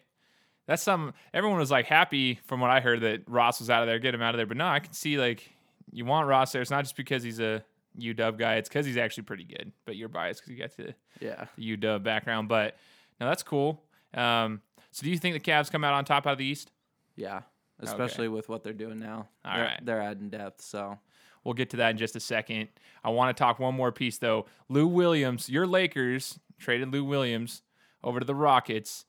That's 0.66 0.82
some 0.82 1.14
everyone 1.34 1.60
was 1.60 1.72
like 1.72 1.88
happy 1.88 2.40
from 2.46 2.60
what 2.60 2.70
I 2.70 2.80
heard 2.80 3.02
that 3.02 3.24
Ross 3.28 3.60
was 3.60 3.70
out 3.70 3.82
of 3.82 3.88
there, 3.88 4.00
get 4.00 4.16
him 4.16 4.22
out 4.22 4.34
of 4.34 4.38
there. 4.38 4.46
But 4.46 4.58
no, 4.58 4.68
I 4.68 4.80
can 4.80 4.94
see 4.94 5.18
like 5.18 5.52
you 5.92 6.06
want 6.06 6.28
Ross 6.28 6.52
there. 6.52 6.62
It's 6.62 6.72
not 6.72 6.84
just 6.84 6.96
because 6.96 7.22
he's 7.24 7.40
a 7.40 7.64
UW 8.00 8.38
guy, 8.38 8.56
it's 8.56 8.70
because 8.70 8.86
he's 8.86 8.98
actually 8.98 9.24
pretty 9.24 9.44
good. 9.44 9.72
But 9.86 9.96
you're 9.96 10.10
biased 10.10 10.42
because 10.42 10.52
you 10.52 10.60
got 10.60 10.76
the, 10.78 10.96
Yeah. 11.20 11.46
the 11.58 11.78
UW 11.78 12.04
background. 12.04 12.48
But 12.50 12.78
no, 13.20 13.28
that's 13.28 13.44
cool. 13.44 13.84
Um, 14.14 14.62
so 14.92 15.04
do 15.04 15.10
you 15.10 15.18
think 15.18 15.34
the 15.42 15.52
Cavs 15.52 15.72
come 15.72 15.84
out 15.84 15.94
on 15.94 16.06
top 16.06 16.28
out 16.28 16.34
of 16.34 16.38
the 16.38 16.46
East? 16.46 16.72
Yeah. 17.16 17.42
Especially 17.80 18.28
with 18.28 18.48
what 18.50 18.64
they're 18.64 18.74
doing 18.74 19.00
now. 19.00 19.28
All 19.44 19.56
they're, 19.56 19.66
right. 19.66 19.80
They're 19.84 20.02
adding 20.02 20.30
depth. 20.30 20.62
So 20.62 20.98
We'll 21.44 21.54
get 21.54 21.72
to 21.72 21.78
that 21.78 21.92
in 21.92 21.98
just 21.98 22.16
a 22.16 22.20
second. 22.20 22.70
I 23.04 23.10
want 23.10 23.36
to 23.36 23.42
talk 23.42 23.60
one 23.60 23.76
more 23.76 23.92
piece 23.92 24.18
though. 24.18 24.46
Lou 24.70 24.88
Williams, 24.88 25.50
your 25.50 25.68
Lakers 25.68 26.40
traded 26.58 26.92
Lou 26.94 27.04
Williams 27.04 27.62
over 28.04 28.20
to 28.20 28.26
the 28.26 28.36
Rockets. 28.36 29.06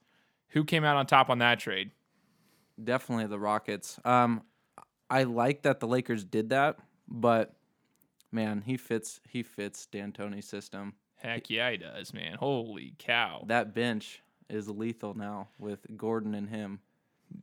Who 0.49 0.63
came 0.63 0.83
out 0.83 0.97
on 0.97 1.05
top 1.05 1.29
on 1.29 1.39
that 1.39 1.59
trade? 1.59 1.91
definitely 2.83 3.25
the 3.27 3.39
Rockets. 3.39 3.97
Um, 4.03 4.41
I 5.09 5.23
like 5.23 5.61
that 5.61 5.79
the 5.79 5.87
Lakers 5.87 6.25
did 6.25 6.49
that, 6.49 6.77
but 7.07 7.55
man, 8.35 8.63
he 8.65 8.77
fits 8.77 9.21
he 9.27 9.41
fits 9.41 9.85
D'Antoni's 9.87 10.47
system. 10.47 10.93
Heck 11.15 11.49
yeah, 11.49 11.71
he 11.71 11.77
does, 11.77 12.13
man. 12.13 12.35
Holy 12.35 12.93
cow. 12.99 13.45
That 13.47 13.73
bench 13.73 14.21
is 14.49 14.69
lethal 14.69 15.15
now 15.15 15.47
with 15.57 15.79
Gordon 15.97 16.35
and 16.35 16.49
him. 16.49 16.81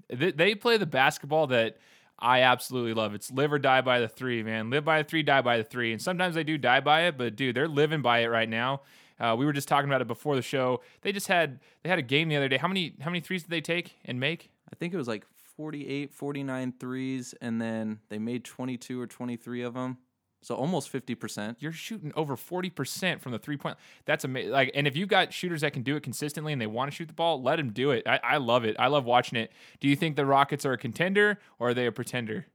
They, 0.09 0.55
play 0.55 0.77
the 0.77 0.87
basketball 0.87 1.49
that 1.49 1.79
I 2.19 2.43
absolutely 2.43 2.95
love. 2.95 3.15
It's 3.15 3.33
live 3.33 3.53
or 3.53 3.59
die 3.59 3.81
by 3.81 3.99
the 3.99 4.07
three, 4.07 4.45
man. 4.45 4.71
Live 4.71 4.85
by 4.85 5.03
the 5.03 5.09
three, 5.09 5.25
die 5.25 5.43
by 5.43 5.57
the 5.57 5.65
three. 5.65 5.93
And 5.93 6.01
sometimes 6.01 6.37
they 6.37 6.45
do 6.45 6.57
die 6.57 6.81
by 6.81 7.03
it, 7.03 7.19
but 7.19 7.35
dude, 7.35 7.57
they're 7.57 7.67
living 7.67 8.01
by 8.01 8.21
it 8.21 8.29
right 8.29 8.49
now. 8.49 8.83
Uh, 9.19 9.35
we 9.37 9.45
were 9.45 9.53
just 9.53 9.67
talking 9.67 9.91
about 9.91 10.01
it 10.01 10.07
before 10.07 10.37
the 10.37 10.43
show. 10.43 10.81
They 11.01 11.11
just 11.11 11.27
had 11.27 11.61
they 11.83 11.91
had 11.91 11.99
a 11.99 12.03
game 12.03 12.29
the 12.29 12.37
other 12.37 12.49
day. 12.49 12.59
How 12.59 12.69
many 12.69 12.95
how 13.01 13.11
many 13.11 13.21
threes 13.21 13.43
did 13.43 13.51
they 13.51 13.61
take 13.61 13.97
and 14.05 14.21
make? 14.21 14.51
I 14.73 14.77
think 14.77 14.95
it 14.95 14.97
was 14.97 15.09
like 15.09 15.27
48, 15.57 16.13
49 16.13 16.75
threes, 16.79 17.35
and 17.41 17.61
then 17.61 18.01
they 18.09 18.19
made 18.19 18.45
22 18.45 19.01
or 19.01 19.07
23 19.07 19.63
of 19.63 19.75
them. 19.75 19.99
So 20.43 20.57
almost 20.57 20.93
50%. 20.93 21.57
You're 21.61 21.73
shooting 21.73 22.13
over 22.17 22.37
40% 22.37 23.21
from 23.21 23.33
the 23.33 23.39
three 23.39 23.57
point. 23.57 23.79
That's 24.05 24.25
amazing. 24.25 24.51
Like, 24.51 24.73
and 24.75 24.87
if 24.89 24.97
you've 24.97 25.09
got 25.09 25.33
shooters 25.33 25.61
that 25.61 25.73
can 25.73 25.83
do 25.83 25.95
it 25.95 26.03
consistently 26.03 26.53
and 26.53 26.61
they 26.61 26.67
want 26.67 26.91
to 26.91 26.95
shoot 26.95 27.07
the 27.07 27.15
ball, 27.15 27.41
let 27.41 27.57
them 27.57 27.71
do 27.71 27.93
it. 27.93 28.03
I, 28.07 28.19
I 28.23 28.37
love 28.39 28.65
it. 28.65 28.75
I 28.79 28.89
love 28.89 29.05
watching 29.05 29.39
it. 29.39 29.53
Do 29.81 29.89
you 29.89 29.95
think 29.95 30.17
the 30.17 30.27
Rockets 30.27 30.67
are 30.67 30.73
a 30.73 30.79
contender 30.79 31.39
or 31.61 31.69
are 31.69 31.75
they 31.75 31.87
a 31.87 31.93
pretender? 31.93 32.47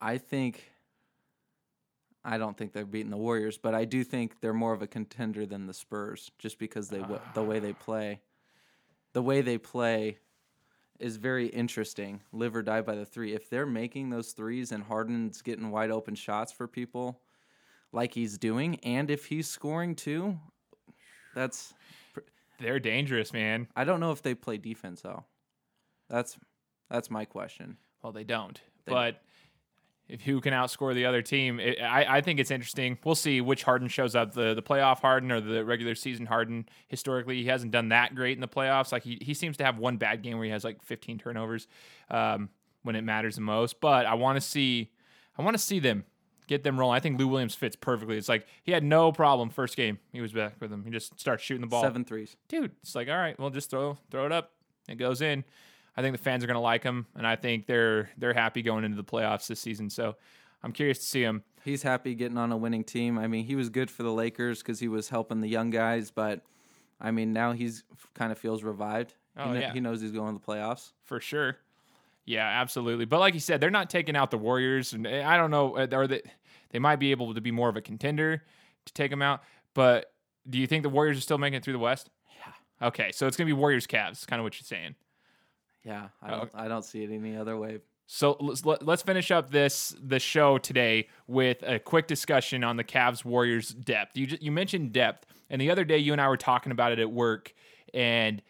I 0.00 0.18
think 0.18 0.70
I 2.24 2.38
don't 2.38 2.56
think 2.56 2.72
they're 2.72 2.84
beating 2.84 3.10
the 3.10 3.16
Warriors, 3.16 3.56
but 3.56 3.74
I 3.74 3.84
do 3.84 4.04
think 4.04 4.40
they're 4.40 4.52
more 4.52 4.72
of 4.72 4.82
a 4.82 4.86
contender 4.86 5.46
than 5.46 5.66
the 5.66 5.74
Spurs 5.74 6.30
just 6.38 6.58
because 6.58 6.88
they 6.88 7.00
uh. 7.00 7.18
the 7.34 7.42
way 7.42 7.60
they 7.60 7.72
play. 7.72 8.20
The 9.12 9.22
way 9.22 9.40
they 9.40 9.58
play 9.58 10.18
is 11.00 11.16
very 11.16 11.46
interesting. 11.48 12.20
Live 12.32 12.54
or 12.54 12.62
die 12.62 12.82
by 12.82 12.94
the 12.94 13.04
three. 13.04 13.34
If 13.34 13.48
they're 13.50 13.66
making 13.66 14.10
those 14.10 14.32
threes 14.32 14.72
and 14.72 14.82
Harden's 14.82 15.42
getting 15.42 15.70
wide 15.70 15.90
open 15.90 16.14
shots 16.14 16.52
for 16.52 16.66
people 16.66 17.20
like 17.92 18.14
he's 18.14 18.38
doing, 18.38 18.76
and 18.80 19.10
if 19.10 19.26
he's 19.26 19.48
scoring 19.48 19.94
too, 19.94 20.38
that's 21.34 21.74
they're 22.60 22.78
dangerous, 22.78 23.32
man. 23.32 23.68
I 23.74 23.84
don't 23.84 24.00
know 24.00 24.12
if 24.12 24.22
they 24.22 24.34
play 24.34 24.58
defense 24.58 25.00
though. 25.00 25.24
That's 26.08 26.36
that's 26.90 27.10
my 27.10 27.24
question. 27.24 27.76
Well, 28.02 28.12
they 28.12 28.24
don't. 28.24 28.60
They, 28.84 28.92
but 28.92 29.22
if 30.10 30.22
who 30.22 30.40
can 30.40 30.52
outscore 30.52 30.94
the 30.94 31.06
other 31.06 31.22
team. 31.22 31.60
It, 31.60 31.80
I, 31.80 32.18
I 32.18 32.20
think 32.20 32.40
it's 32.40 32.50
interesting. 32.50 32.98
We'll 33.04 33.14
see 33.14 33.40
which 33.40 33.62
Harden 33.62 33.88
shows 33.88 34.14
up 34.14 34.32
the 34.32 34.54
the 34.54 34.62
playoff 34.62 35.00
Harden 35.00 35.30
or 35.30 35.40
the 35.40 35.64
regular 35.64 35.94
season 35.94 36.26
Harden. 36.26 36.68
Historically, 36.88 37.42
he 37.42 37.46
hasn't 37.48 37.72
done 37.72 37.90
that 37.90 38.14
great 38.14 38.36
in 38.36 38.40
the 38.40 38.48
playoffs. 38.48 38.92
Like 38.92 39.04
he 39.04 39.18
he 39.20 39.34
seems 39.34 39.56
to 39.58 39.64
have 39.64 39.78
one 39.78 39.96
bad 39.96 40.22
game 40.22 40.36
where 40.36 40.44
he 40.44 40.50
has 40.50 40.64
like 40.64 40.82
15 40.82 41.18
turnovers 41.18 41.68
um, 42.10 42.48
when 42.82 42.96
it 42.96 43.02
matters 43.02 43.36
the 43.36 43.40
most. 43.40 43.80
But 43.80 44.06
I 44.06 44.14
want 44.14 44.36
to 44.36 44.40
see 44.40 44.90
I 45.38 45.42
want 45.42 45.56
to 45.56 45.62
see 45.62 45.78
them 45.78 46.04
get 46.46 46.64
them 46.64 46.78
rolling. 46.78 46.96
I 46.96 47.00
think 47.00 47.18
Lou 47.18 47.28
Williams 47.28 47.54
fits 47.54 47.76
perfectly. 47.76 48.18
It's 48.18 48.28
like 48.28 48.46
he 48.62 48.72
had 48.72 48.82
no 48.82 49.12
problem 49.12 49.50
first 49.50 49.76
game. 49.76 49.98
He 50.12 50.20
was 50.20 50.32
back 50.32 50.56
with 50.60 50.72
him. 50.72 50.84
He 50.84 50.90
just 50.90 51.18
starts 51.18 51.42
shooting 51.42 51.60
the 51.60 51.68
ball. 51.68 51.82
Seven 51.82 52.04
threes. 52.04 52.36
Dude, 52.48 52.72
it's 52.82 52.94
like 52.94 53.08
all 53.08 53.16
right, 53.16 53.38
well 53.38 53.50
just 53.50 53.70
throw 53.70 53.96
throw 54.10 54.26
it 54.26 54.32
up. 54.32 54.52
It 54.88 54.96
goes 54.96 55.22
in. 55.22 55.44
I 56.00 56.02
think 56.02 56.16
the 56.16 56.22
fans 56.22 56.42
are 56.42 56.46
going 56.46 56.54
to 56.54 56.60
like 56.60 56.82
him, 56.82 57.06
and 57.14 57.26
I 57.26 57.36
think 57.36 57.66
they're 57.66 58.08
they're 58.16 58.32
happy 58.32 58.62
going 58.62 58.84
into 58.84 58.96
the 58.96 59.04
playoffs 59.04 59.46
this 59.46 59.60
season. 59.60 59.90
So 59.90 60.16
I'm 60.62 60.72
curious 60.72 60.98
to 60.98 61.04
see 61.04 61.22
him. 61.22 61.44
He's 61.62 61.82
happy 61.82 62.14
getting 62.14 62.38
on 62.38 62.50
a 62.52 62.56
winning 62.56 62.84
team. 62.84 63.18
I 63.18 63.26
mean, 63.26 63.44
he 63.44 63.54
was 63.54 63.68
good 63.68 63.90
for 63.90 64.02
the 64.02 64.12
Lakers 64.12 64.60
because 64.60 64.80
he 64.80 64.88
was 64.88 65.10
helping 65.10 65.42
the 65.42 65.48
young 65.48 65.68
guys, 65.68 66.10
but 66.10 66.40
I 66.98 67.10
mean, 67.10 67.34
now 67.34 67.52
he's 67.52 67.84
kind 68.14 68.32
of 68.32 68.38
feels 68.38 68.62
revived. 68.62 69.14
Oh, 69.36 69.52
he, 69.52 69.60
yeah. 69.60 69.74
he 69.74 69.80
knows 69.80 70.00
he's 70.00 70.10
going 70.10 70.34
to 70.34 70.40
the 70.40 70.52
playoffs. 70.52 70.92
For 71.04 71.20
sure. 71.20 71.58
Yeah, 72.24 72.46
absolutely. 72.46 73.04
But 73.04 73.20
like 73.20 73.34
you 73.34 73.40
said, 73.40 73.60
they're 73.60 73.68
not 73.68 73.90
taking 73.90 74.16
out 74.16 74.30
the 74.30 74.38
Warriors, 74.38 74.94
and 74.94 75.06
eh, 75.06 75.22
I 75.22 75.36
don't 75.36 75.50
know, 75.50 75.76
eh, 75.76 75.86
or 75.92 76.06
they 76.06 76.22
they 76.70 76.78
might 76.78 76.96
be 76.96 77.10
able 77.10 77.34
to 77.34 77.42
be 77.42 77.50
more 77.50 77.68
of 77.68 77.76
a 77.76 77.82
contender 77.82 78.42
to 78.86 78.92
take 78.94 79.10
them 79.10 79.20
out. 79.20 79.42
But 79.74 80.14
do 80.48 80.58
you 80.58 80.66
think 80.66 80.82
the 80.82 80.88
Warriors 80.88 81.18
are 81.18 81.22
still 81.22 81.38
making 81.38 81.58
it 81.58 81.64
through 81.64 81.74
the 81.74 81.78
West? 81.78 82.08
Yeah. 82.38 82.88
Okay, 82.88 83.12
so 83.12 83.26
it's 83.26 83.36
gonna 83.36 83.48
be 83.48 83.52
Warriors 83.52 83.86
Cavs, 83.86 84.26
kind 84.26 84.40
of 84.40 84.44
what 84.44 84.58
you're 84.58 84.64
saying. 84.64 84.94
Yeah, 85.84 86.08
I 86.22 86.30
uh, 86.30 86.36
don't, 86.36 86.50
I 86.54 86.68
don't 86.68 86.84
see 86.84 87.02
it 87.02 87.10
any 87.10 87.36
other 87.36 87.56
way. 87.56 87.78
So 88.12 88.36
let's 88.40 88.64
let's 88.64 89.02
finish 89.02 89.30
up 89.30 89.50
this 89.50 89.94
the 90.02 90.18
show 90.18 90.58
today 90.58 91.06
with 91.28 91.62
a 91.62 91.78
quick 91.78 92.08
discussion 92.08 92.64
on 92.64 92.76
the 92.76 92.82
Cavs 92.82 93.24
Warriors 93.24 93.68
depth. 93.68 94.16
You 94.16 94.26
just, 94.26 94.42
you 94.42 94.50
mentioned 94.50 94.92
depth, 94.92 95.26
and 95.48 95.60
the 95.60 95.70
other 95.70 95.84
day 95.84 95.98
you 95.98 96.10
and 96.10 96.20
I 96.20 96.28
were 96.28 96.36
talking 96.36 96.72
about 96.72 96.90
it 96.90 96.98
at 96.98 97.10
work, 97.10 97.54
and 97.94 98.42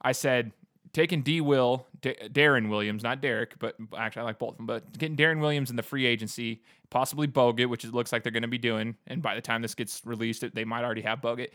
I 0.00 0.12
said 0.12 0.52
taking 0.92 1.22
D. 1.22 1.40
Will 1.40 1.88
D- 2.00 2.14
Deron 2.26 2.68
Williams, 2.68 3.02
not 3.02 3.20
Derek, 3.20 3.58
but 3.58 3.74
actually 3.96 4.22
I 4.22 4.24
like 4.26 4.38
both 4.38 4.52
of 4.52 4.56
them, 4.58 4.66
but 4.66 4.96
getting 4.96 5.16
Deron 5.16 5.40
Williams 5.40 5.70
in 5.70 5.76
the 5.76 5.82
free 5.82 6.06
agency, 6.06 6.62
possibly 6.88 7.26
Bogut, 7.26 7.66
which 7.66 7.84
it 7.84 7.92
looks 7.92 8.12
like 8.12 8.22
they're 8.22 8.30
going 8.30 8.42
to 8.42 8.48
be 8.48 8.58
doing, 8.58 8.96
and 9.08 9.20
by 9.20 9.34
the 9.34 9.40
time 9.40 9.60
this 9.60 9.74
gets 9.74 10.02
released, 10.04 10.44
they 10.54 10.64
might 10.64 10.84
already 10.84 11.02
have 11.02 11.20
Bogut. 11.20 11.48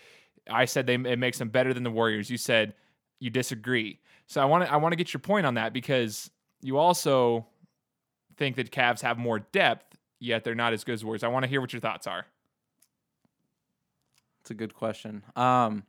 I 0.50 0.66
said 0.66 0.88
they 0.88 0.96
it 0.96 1.20
makes 1.20 1.38
them 1.38 1.48
better 1.48 1.74
than 1.74 1.84
the 1.84 1.92
Warriors. 1.92 2.30
You 2.30 2.38
said 2.38 2.74
you 3.26 3.32
disagree. 3.32 4.00
So 4.28 4.40
I 4.40 4.46
want 4.46 4.66
to 4.66 4.72
I 4.72 4.78
want 4.78 4.92
to 4.94 4.96
get 4.96 5.14
your 5.14 5.20
point 5.20 5.48
on 5.48 5.56
that 5.56 5.74
because 5.74 6.30
you 6.62 6.78
also 6.78 7.48
think 8.38 8.56
that 8.56 8.72
Cavs 8.72 9.02
have 9.02 9.18
more 9.18 9.40
depth, 9.40 9.98
yet 10.20 10.44
they're 10.44 10.56
not 10.56 10.74
as 10.74 10.84
good 10.84 10.94
as 10.94 11.04
Warriors. 11.04 11.24
I 11.24 11.28
want 11.28 11.44
to 11.44 11.50
hear 11.50 11.60
what 11.60 11.74
your 11.74 11.80
thoughts 11.80 12.06
are. 12.06 12.26
It's 14.42 14.52
a 14.52 14.54
good 14.54 14.76
question. 14.76 15.24
Um, 15.36 15.84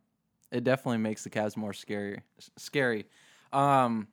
it 0.51 0.65
definitely 0.65 0.99
makes 0.99 1.25
the 1.25 1.31
Cavs 1.31 1.57
more 1.59 1.75
scary. 1.75 2.23
Scary, 2.57 3.05
um, 3.53 4.09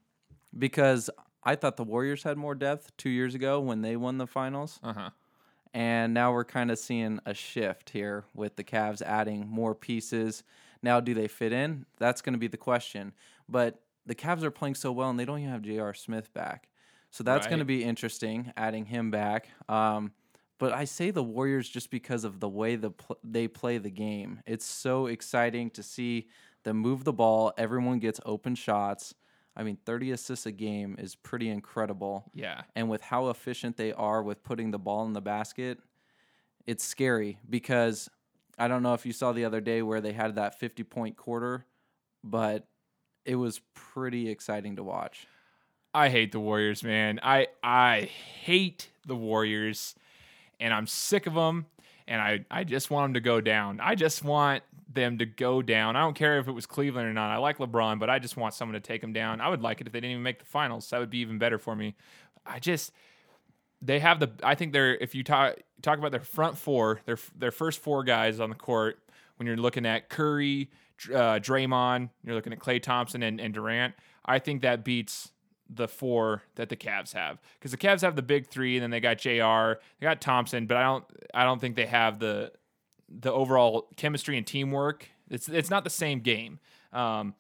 because 0.58 1.10
I 1.44 1.56
thought 1.56 1.78
the 1.78 1.86
Warriors 1.86 2.24
had 2.24 2.38
more 2.38 2.56
depth 2.56 2.92
two 2.98 3.10
years 3.10 3.36
ago 3.36 3.62
when 3.62 3.82
they 3.82 3.96
won 3.96 4.18
the 4.18 4.28
finals. 4.28 4.82
Uh-huh. 4.84 5.12
And 5.74 6.14
now 6.14 6.34
we're 6.34 6.44
kind 6.44 6.72
of 6.72 6.78
seeing 6.78 7.20
a 7.26 7.34
shift 7.34 7.90
here 7.92 8.26
with 8.36 8.58
the 8.58 8.64
Cavs 8.64 9.02
adding 9.02 9.48
more 9.48 9.74
pieces. 9.74 10.44
Now, 10.84 11.00
do 11.00 11.14
they 11.14 11.28
fit 11.28 11.54
in? 11.54 11.86
That's 11.98 12.22
going 12.22 12.34
to 12.34 12.40
be 12.40 12.48
the 12.48 12.58
question. 12.58 13.14
But 13.50 13.82
the 14.06 14.14
Cavs 14.14 14.44
are 14.44 14.52
playing 14.52 14.76
so 14.76 14.92
well, 14.92 15.10
and 15.10 15.20
they 15.20 15.26
don't 15.26 15.40
even 15.40 15.52
have 15.52 15.62
J.R. 15.62 15.94
Smith 15.94 16.34
back, 16.34 16.70
so 17.10 17.24
that's 17.24 17.46
right. 17.46 17.50
going 17.50 17.60
to 17.60 17.66
be 17.66 17.84
interesting 17.84 18.52
adding 18.58 18.86
him 18.86 19.10
back. 19.10 19.48
Um, 19.70 20.12
but 20.60 20.74
I 20.74 20.86
say 20.86 21.12
the 21.12 21.24
Warriors 21.24 21.68
just 21.68 21.90
because 21.90 22.24
of 22.24 22.40
the 22.40 22.50
way 22.50 22.76
the 22.76 22.92
pl- 22.92 23.18
they 23.24 23.48
play 23.48 23.78
the 23.78 23.90
game. 23.90 24.42
It's 24.46 24.66
so 24.66 25.08
exciting 25.08 25.70
to 25.72 25.84
see 25.84 26.28
them 26.64 26.78
move 26.78 27.04
the 27.04 27.14
ball. 27.14 27.54
Everyone 27.58 28.00
gets 28.00 28.20
open 28.26 28.56
shots. 28.56 29.16
I 29.56 29.64
mean, 29.64 29.78
30 29.86 30.12
assists 30.12 30.46
a 30.46 30.52
game 30.52 30.96
is 30.98 31.16
pretty 31.16 31.50
incredible. 31.50 32.32
Yeah. 32.34 32.62
And 32.76 32.90
with 32.90 33.02
how 33.02 33.30
efficient 33.30 33.78
they 33.78 33.94
are 33.94 34.24
with 34.24 34.44
putting 34.44 34.72
the 34.72 34.80
ball 34.80 35.06
in 35.06 35.14
the 35.14 35.22
basket, 35.22 35.80
it's 36.66 36.84
scary 36.84 37.38
because 37.50 38.10
I 38.58 38.68
don't 38.68 38.84
know 38.84 38.94
if 38.94 39.06
you 39.06 39.14
saw 39.14 39.32
the 39.32 39.46
other 39.46 39.62
day 39.62 39.82
where 39.82 40.02
they 40.02 40.14
had 40.14 40.36
that 40.36 40.60
50 40.60 40.84
point 40.84 41.18
quarter, 41.18 41.66
but 42.24 42.68
it 43.26 43.36
was 43.36 43.62
pretty 43.74 44.30
exciting 44.30 44.76
to 44.76 44.84
watch. 44.84 45.28
I 45.94 46.10
hate 46.10 46.32
the 46.32 46.40
Warriors, 46.40 46.84
man. 46.84 47.20
I 47.22 47.48
I 47.64 48.10
hate 48.42 48.90
the 49.06 49.16
Warriors, 49.16 49.96
and 50.60 50.74
I'm 50.74 50.88
sick 50.88 51.28
of 51.28 51.36
them. 51.36 51.68
And 52.08 52.20
I 52.20 52.46
I 52.50 52.64
just 52.64 52.90
want 52.90 53.06
them 53.06 53.14
to 53.14 53.22
go 53.22 53.42
down. 53.42 53.80
I 53.80 53.96
just 53.96 54.24
want 54.24 54.64
them 54.92 55.20
to 55.20 55.26
go 55.26 55.62
down. 55.62 55.96
I 55.96 56.02
don't 56.02 56.16
care 56.16 56.40
if 56.40 56.48
it 56.48 56.52
was 56.52 56.66
Cleveland 56.66 57.08
or 57.08 57.14
not. 57.14 57.32
I 57.32 57.38
like 57.38 57.58
LeBron, 57.58 58.00
but 58.00 58.10
I 58.10 58.20
just 58.20 58.38
want 58.38 58.54
someone 58.54 58.74
to 58.74 58.80
take 58.80 59.02
them 59.02 59.14
down. 59.14 59.40
I 59.40 59.50
would 59.50 59.62
like 59.62 59.82
it 59.82 59.88
if 59.88 59.94
they 59.94 60.00
didn't 60.00 60.12
even 60.12 60.24
make 60.24 60.40
the 60.40 60.46
finals. 60.46 60.90
That 60.90 61.00
would 61.00 61.10
be 61.10 61.20
even 61.20 61.38
better 61.38 61.58
for 61.58 61.76
me. 61.76 61.96
I 62.46 62.60
just 62.60 62.92
they 63.84 64.00
have 64.00 64.20
the. 64.20 64.32
I 64.42 64.56
think 64.56 64.74
they're 64.74 64.96
if 64.96 65.14
you 65.14 65.24
talk 65.24 65.58
talk 65.82 66.00
about 66.00 66.12
their 66.12 66.22
front 66.22 66.58
four, 66.58 67.02
their 67.06 67.18
their 67.38 67.52
first 67.52 67.80
four 67.80 68.04
guys 68.04 68.40
on 68.40 68.50
the 68.50 68.56
court. 68.56 69.00
When 69.38 69.48
you're 69.48 69.58
looking 69.58 69.86
at 69.86 70.10
Curry, 70.10 70.70
uh, 71.10 71.40
Draymond, 71.40 72.10
you're 72.24 72.36
looking 72.36 72.54
at 72.54 72.60
Klay 72.60 72.82
Thompson 72.82 73.24
and, 73.24 73.42
and 73.42 73.54
Durant. 73.54 73.96
I 74.26 74.40
think 74.40 74.62
that 74.62 74.84
beats 74.84 75.32
the 75.70 75.88
four 75.88 76.44
that 76.56 76.70
the 76.70 76.76
Cavs 76.76 77.14
have 77.14 77.42
because 77.60 77.72
the 77.72 77.78
Cavs 77.78 78.02
have 78.02 78.16
the 78.16 78.22
big 78.22 78.48
three, 78.48 78.78
and 78.78 78.84
then 78.84 78.92
they 78.92 79.00
got 79.00 79.18
Jr. 79.18 79.80
They 80.00 80.06
got 80.06 80.22
Thompson, 80.22 80.66
but 80.66 80.78
I 80.78 80.84
don't 80.84 81.06
I 81.34 81.44
don't 81.44 81.60
think 81.60 81.76
they 81.76 81.88
have 81.88 82.20
the 82.20 82.52
the 83.10 83.32
overall 83.32 83.90
chemistry 83.98 84.38
and 84.38 84.48
teamwork. 84.48 85.10
It's 85.30 85.50
it's 85.50 85.70
not 85.70 85.84
the 85.84 85.90
same 85.90 86.20
game. 86.20 86.60
Um, 86.94 87.36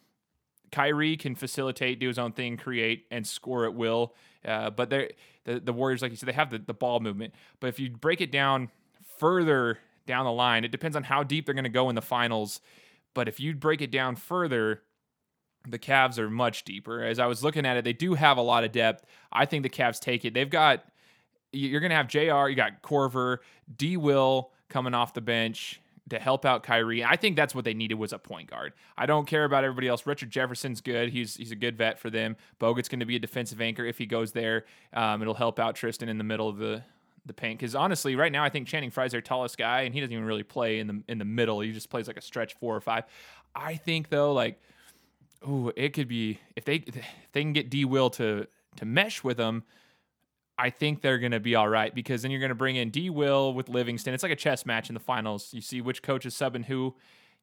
Kyrie 0.72 1.18
can 1.18 1.36
facilitate, 1.36 2.00
do 2.00 2.08
his 2.08 2.18
own 2.18 2.32
thing, 2.32 2.58
create, 2.58 3.06
and 3.12 3.26
score 3.28 3.66
at 3.66 3.76
will. 3.76 4.16
Uh, 4.44 4.72
but 4.72 4.90
they 4.90 5.12
the 5.46 5.60
the 5.60 5.74
Warriors, 5.74 6.02
like 6.02 6.12
you 6.12 6.18
said, 6.18 6.30
they 6.30 6.34
have 6.34 6.50
the, 6.50 6.60
the 6.60 6.74
ball 6.74 7.00
movement. 7.00 7.34
But 7.60 7.68
if 7.68 7.80
you 7.80 7.90
break 7.90 8.22
it 8.22 8.32
down 8.32 8.70
further 9.18 9.80
down 10.06 10.26
the 10.26 10.32
line, 10.32 10.66
it 10.66 10.72
depends 10.72 10.98
on 10.98 11.04
how 11.04 11.24
deep 11.24 11.46
they're 11.46 11.56
going 11.56 11.64
to 11.64 11.70
go 11.70 11.90
in 11.90 11.96
the 11.96 12.02
finals 12.02 12.60
but 13.14 13.28
if 13.28 13.40
you 13.40 13.54
break 13.56 13.82
it 13.82 13.92
down 13.92 14.16
further, 14.16 14.82
the 15.68 15.80
Cavs 15.80 16.18
are 16.18 16.30
much 16.30 16.64
deeper. 16.64 17.04
As 17.04 17.20
I 17.20 17.26
was 17.28 17.44
looking 17.44 17.66
at 17.66 17.78
it, 17.78 17.84
they 17.84 17.94
do 17.94 18.16
have 18.16 18.38
a 18.38 18.42
lot 18.42 18.64
of 18.64 18.72
depth. 18.72 19.06
I 19.32 19.46
think 19.46 19.64
the 19.64 19.70
Cavs 19.70 20.00
take 20.00 20.26
it. 20.26 20.34
They've 20.34 20.50
got 20.50 20.84
you're 21.52 21.82
going 21.82 21.92
to 21.92 21.96
have 21.96 22.08
JR, 22.08 22.50
you 22.50 22.56
got 22.56 22.82
Korver, 22.82 23.38
D 23.78 23.96
Will 23.96 24.52
coming 24.70 24.96
off 24.96 25.14
the 25.14 25.22
bench, 25.22 25.80
to 26.10 26.20
help 26.20 26.46
out 26.46 26.64
Kyrie. 26.64 27.04
I 27.04 27.16
think 27.16 27.36
that's 27.36 27.56
what 27.56 27.66
they 27.66 27.74
needed 27.74 27.96
was 27.96 28.12
a 28.12 28.20
point 28.20 28.50
guard. 28.50 28.74
I 28.98 29.06
don't 29.06 29.26
care 29.26 29.46
about 29.46 29.64
everybody 29.64 29.88
else. 29.88 30.06
Richard 30.06 30.30
Jefferson's 30.30 30.82
good. 30.82 31.10
He's 31.10 31.36
he's 31.36 31.52
a 31.52 31.56
good 31.56 31.78
vet 31.78 32.00
for 32.00 32.10
them. 32.10 32.36
Bogut's 32.60 32.90
going 32.90 33.00
to 33.00 33.06
be 33.06 33.16
a 33.16 33.20
defensive 33.20 33.62
anchor 33.62 33.86
if 33.86 33.98
he 33.98 34.06
goes 34.06 34.34
there. 34.34 34.66
Um, 34.94 35.22
it'll 35.22 35.34
help 35.34 35.60
out 35.60 35.76
Tristan 35.76 36.10
in 36.10 36.18
the 36.18 36.24
middle 36.24 36.50
of 36.50 36.58
the 36.58 36.84
the 37.26 37.34
paint 37.34 37.60
because 37.60 37.74
honestly, 37.74 38.16
right 38.16 38.32
now 38.32 38.44
I 38.44 38.50
think 38.50 38.68
Channing 38.68 38.92
Frye's 38.92 39.12
their 39.12 39.22
tallest 39.22 39.58
guy, 39.58 39.82
and 39.82 39.94
he 39.94 40.02
doesn't 40.02 40.12
even 40.12 40.26
really 40.26 40.44
play 40.44 40.80
in 40.80 40.88
the 40.88 41.04
in 41.08 41.18
the 41.20 41.26
middle. 41.26 41.62
He 41.62 41.72
just 41.72 41.90
plays 41.90 42.08
like 42.08 42.18
a 42.18 42.22
stretch 42.22 42.56
four 42.56 42.76
or 42.76 42.82
five. 42.82 43.06
I 43.56 43.76
think 43.76 44.10
though, 44.10 44.34
like, 44.34 44.62
ooh, 45.48 45.72
it 45.76 45.94
could 45.94 46.08
be 46.08 46.40
if 46.56 46.66
they 46.66 46.76
if 46.76 46.96
they 47.32 47.42
can 47.42 47.54
get 47.54 47.70
D 47.70 47.86
Will 47.86 48.10
to 48.12 48.48
to 48.78 48.86
mesh 48.86 49.24
with 49.24 49.38
them. 49.38 49.64
I 50.58 50.70
think 50.70 51.02
they're 51.02 51.18
going 51.18 51.32
to 51.32 51.40
be 51.40 51.56
all 51.56 51.68
right 51.68 51.94
because 51.94 52.22
then 52.22 52.32
you're 52.32 52.40
going 52.40 52.50
to 52.50 52.56
bring 52.56 52.76
in 52.76 52.90
D 52.90 53.10
Will 53.10 53.54
with 53.54 53.70
Livingston. 53.70 54.14
It's 54.14 54.24
like 54.24 54.32
a 54.32 54.36
chess 54.36 54.66
match 54.66 54.90
in 54.90 54.94
the 54.94 55.00
finals. 55.00 55.54
You 55.54 55.62
see 55.62 55.82
which 55.82 56.02
coach 56.04 56.26
is 56.26 56.36
subbing 56.36 56.66
who. 56.66 56.96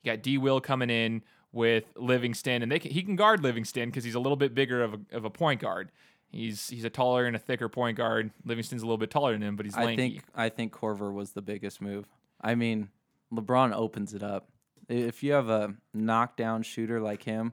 You 0.02 0.12
got 0.12 0.23
D 0.23 0.38
Will 0.38 0.61
coming 0.61 0.90
in 0.90 1.23
with 1.52 1.85
Livingston, 1.97 2.62
and 2.62 2.71
they 2.71 2.79
can, 2.79 2.90
he 2.90 3.02
can 3.02 3.17
guard 3.17 3.43
Livingston 3.43 3.88
because 3.88 4.05
he's 4.05 4.14
a 4.14 4.21
little 4.21 4.37
bit 4.37 4.55
bigger 4.55 4.83
of 4.83 4.95
a, 4.95 5.17
of 5.17 5.25
a 5.25 5.31
point 5.31 5.61
guard. 5.61 5.90
He's 6.31 6.69
he's 6.69 6.85
a 6.85 6.90
taller 6.90 7.26
and 7.26 7.35
a 7.35 7.40
thicker 7.40 7.69
point 7.69 7.97
guard. 7.97 8.31
Livingston's 8.45 8.83
a 8.83 8.87
little 8.87 8.99
bit 8.99 9.11
taller 9.11 9.33
than 9.33 9.43
him, 9.43 9.57
but 9.57 9.67
he's 9.67 9.76
lanky. 9.76 9.93
I 9.93 9.97
think 9.97 10.25
I 10.35 10.49
think 10.49 10.73
Korver 10.73 11.12
was 11.12 11.33
the 11.33 11.43
biggest 11.43 11.81
move. 11.81 12.07
I 12.40 12.55
mean, 12.55 12.88
LeBron 13.33 13.73
opens 13.75 14.14
it 14.14 14.23
up. 14.23 14.49
If 14.88 15.23
you 15.23 15.33
have 15.33 15.49
a 15.49 15.75
knockdown 15.93 16.62
shooter 16.62 17.00
like 17.00 17.25
him, 17.25 17.52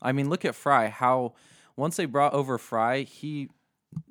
I 0.00 0.12
mean, 0.12 0.28
look 0.28 0.44
at 0.44 0.54
Frye. 0.54 0.88
How 0.88 1.34
once 1.76 1.96
they 1.96 2.04
brought 2.04 2.34
over 2.34 2.56
Frye, 2.56 3.02
he 3.02 3.48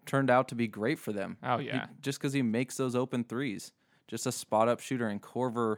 turned 0.05 0.29
out 0.29 0.47
to 0.49 0.55
be 0.55 0.67
great 0.67 0.99
for 0.99 1.11
them. 1.13 1.37
Oh 1.43 1.57
He- 1.57 1.67
yeah, 1.67 1.87
just 2.01 2.19
because 2.19 2.33
he 2.33 2.41
makes 2.41 2.77
those 2.77 2.95
open 2.95 3.23
threes, 3.23 3.71
just 4.07 4.25
a 4.25 4.31
spot 4.31 4.67
up 4.67 4.79
shooter. 4.79 5.07
And 5.07 5.21
Korver, 5.21 5.77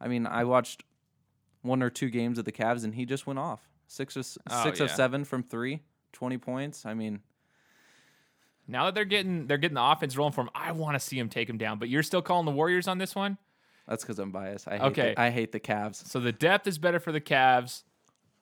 I 0.00 0.08
mean, 0.08 0.26
I 0.26 0.44
watched 0.44 0.84
one 1.62 1.82
or 1.82 1.90
two 1.90 2.10
games 2.10 2.38
of 2.38 2.44
the 2.44 2.52
Cavs, 2.52 2.84
and 2.84 2.94
he 2.94 3.04
just 3.04 3.26
went 3.26 3.38
off 3.38 3.68
six 3.86 4.16
or 4.16 4.22
Oh, 4.50 4.62
six 4.64 4.80
of 4.80 4.90
seven 4.90 5.24
from 5.24 5.42
three, 5.42 5.80
20 6.12 6.38
points. 6.38 6.86
I 6.86 6.94
mean, 6.94 7.20
now 8.68 8.84
that 8.86 8.94
they're 8.94 9.04
getting 9.04 9.46
they're 9.46 9.58
getting 9.58 9.74
the 9.74 9.82
offense 9.84 10.16
rolling 10.16 10.32
for 10.32 10.42
him, 10.42 10.50
I 10.54 10.72
want 10.72 10.94
to 10.94 11.00
see 11.00 11.18
him 11.18 11.28
take 11.28 11.48
him 11.48 11.58
down. 11.58 11.78
But 11.78 11.88
you're 11.88 12.02
still 12.02 12.22
calling 12.22 12.46
the 12.46 12.52
Warriors 12.52 12.86
on 12.88 12.98
this 12.98 13.14
one. 13.14 13.36
that's 13.88 14.04
because 14.04 14.18
I'm 14.18 14.30
biased. 14.30 14.68
I 14.68 14.72
hate 14.78 14.82
Okay. 14.82 15.14
the, 15.14 15.20
I 15.20 15.30
hate 15.30 15.52
the 15.52 15.60
Cavs. 15.60 16.06
So 16.06 16.20
the 16.20 16.32
depth 16.32 16.66
is 16.66 16.78
better 16.78 17.00
for 17.00 17.10
the 17.12 17.20
Cavs. 17.20 17.82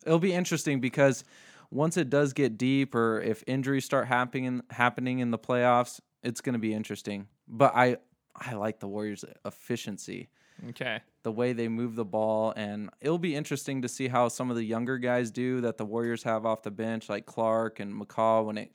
It'll 0.04 0.18
be 0.18 0.32
interesting 0.34 0.80
because 0.80 1.24
once 1.70 1.96
it 1.96 2.08
does 2.10 2.32
get 2.32 2.56
deep, 2.58 2.94
or 2.94 3.20
if 3.20 3.42
injuries 3.46 3.84
start 3.84 4.06
happening 4.08 4.62
happening 4.70 5.18
in 5.18 5.30
the 5.30 5.38
playoffs, 5.38 6.00
it's 6.22 6.40
going 6.40 6.54
to 6.54 6.58
be 6.58 6.72
interesting. 6.74 7.28
But 7.46 7.72
I 7.74 7.96
I 8.34 8.54
like 8.54 8.80
the 8.80 8.88
Warriors' 8.88 9.24
efficiency. 9.44 10.28
Okay. 10.70 11.00
the 11.22 11.30
way 11.30 11.52
they 11.52 11.68
move 11.68 11.94
the 11.94 12.04
ball, 12.04 12.52
and 12.56 12.90
it'll 13.00 13.16
be 13.18 13.36
interesting 13.36 13.82
to 13.82 13.88
see 13.88 14.08
how 14.08 14.26
some 14.26 14.50
of 14.50 14.56
the 14.56 14.64
younger 14.64 14.98
guys 14.98 15.30
do 15.30 15.60
that 15.60 15.76
the 15.76 15.84
Warriors 15.84 16.24
have 16.24 16.44
off 16.44 16.62
the 16.62 16.70
bench, 16.72 17.08
like 17.08 17.26
Clark 17.26 17.78
and 17.78 17.92
McCaw, 17.94 18.44
when 18.44 18.58
it 18.58 18.72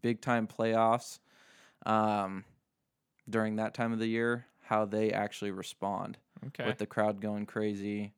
big 0.00 0.20
time 0.20 0.46
playoffs 0.46 1.18
um, 1.86 2.44
during 3.28 3.56
that 3.56 3.74
time 3.74 3.92
of 3.92 3.98
the 3.98 4.06
year, 4.06 4.46
how 4.62 4.84
they 4.84 5.10
actually 5.12 5.50
respond 5.50 6.18
Okay. 6.46 6.64
with 6.66 6.78
the 6.78 6.86
crowd 6.86 7.20
going 7.20 7.46
crazy. 7.46 8.12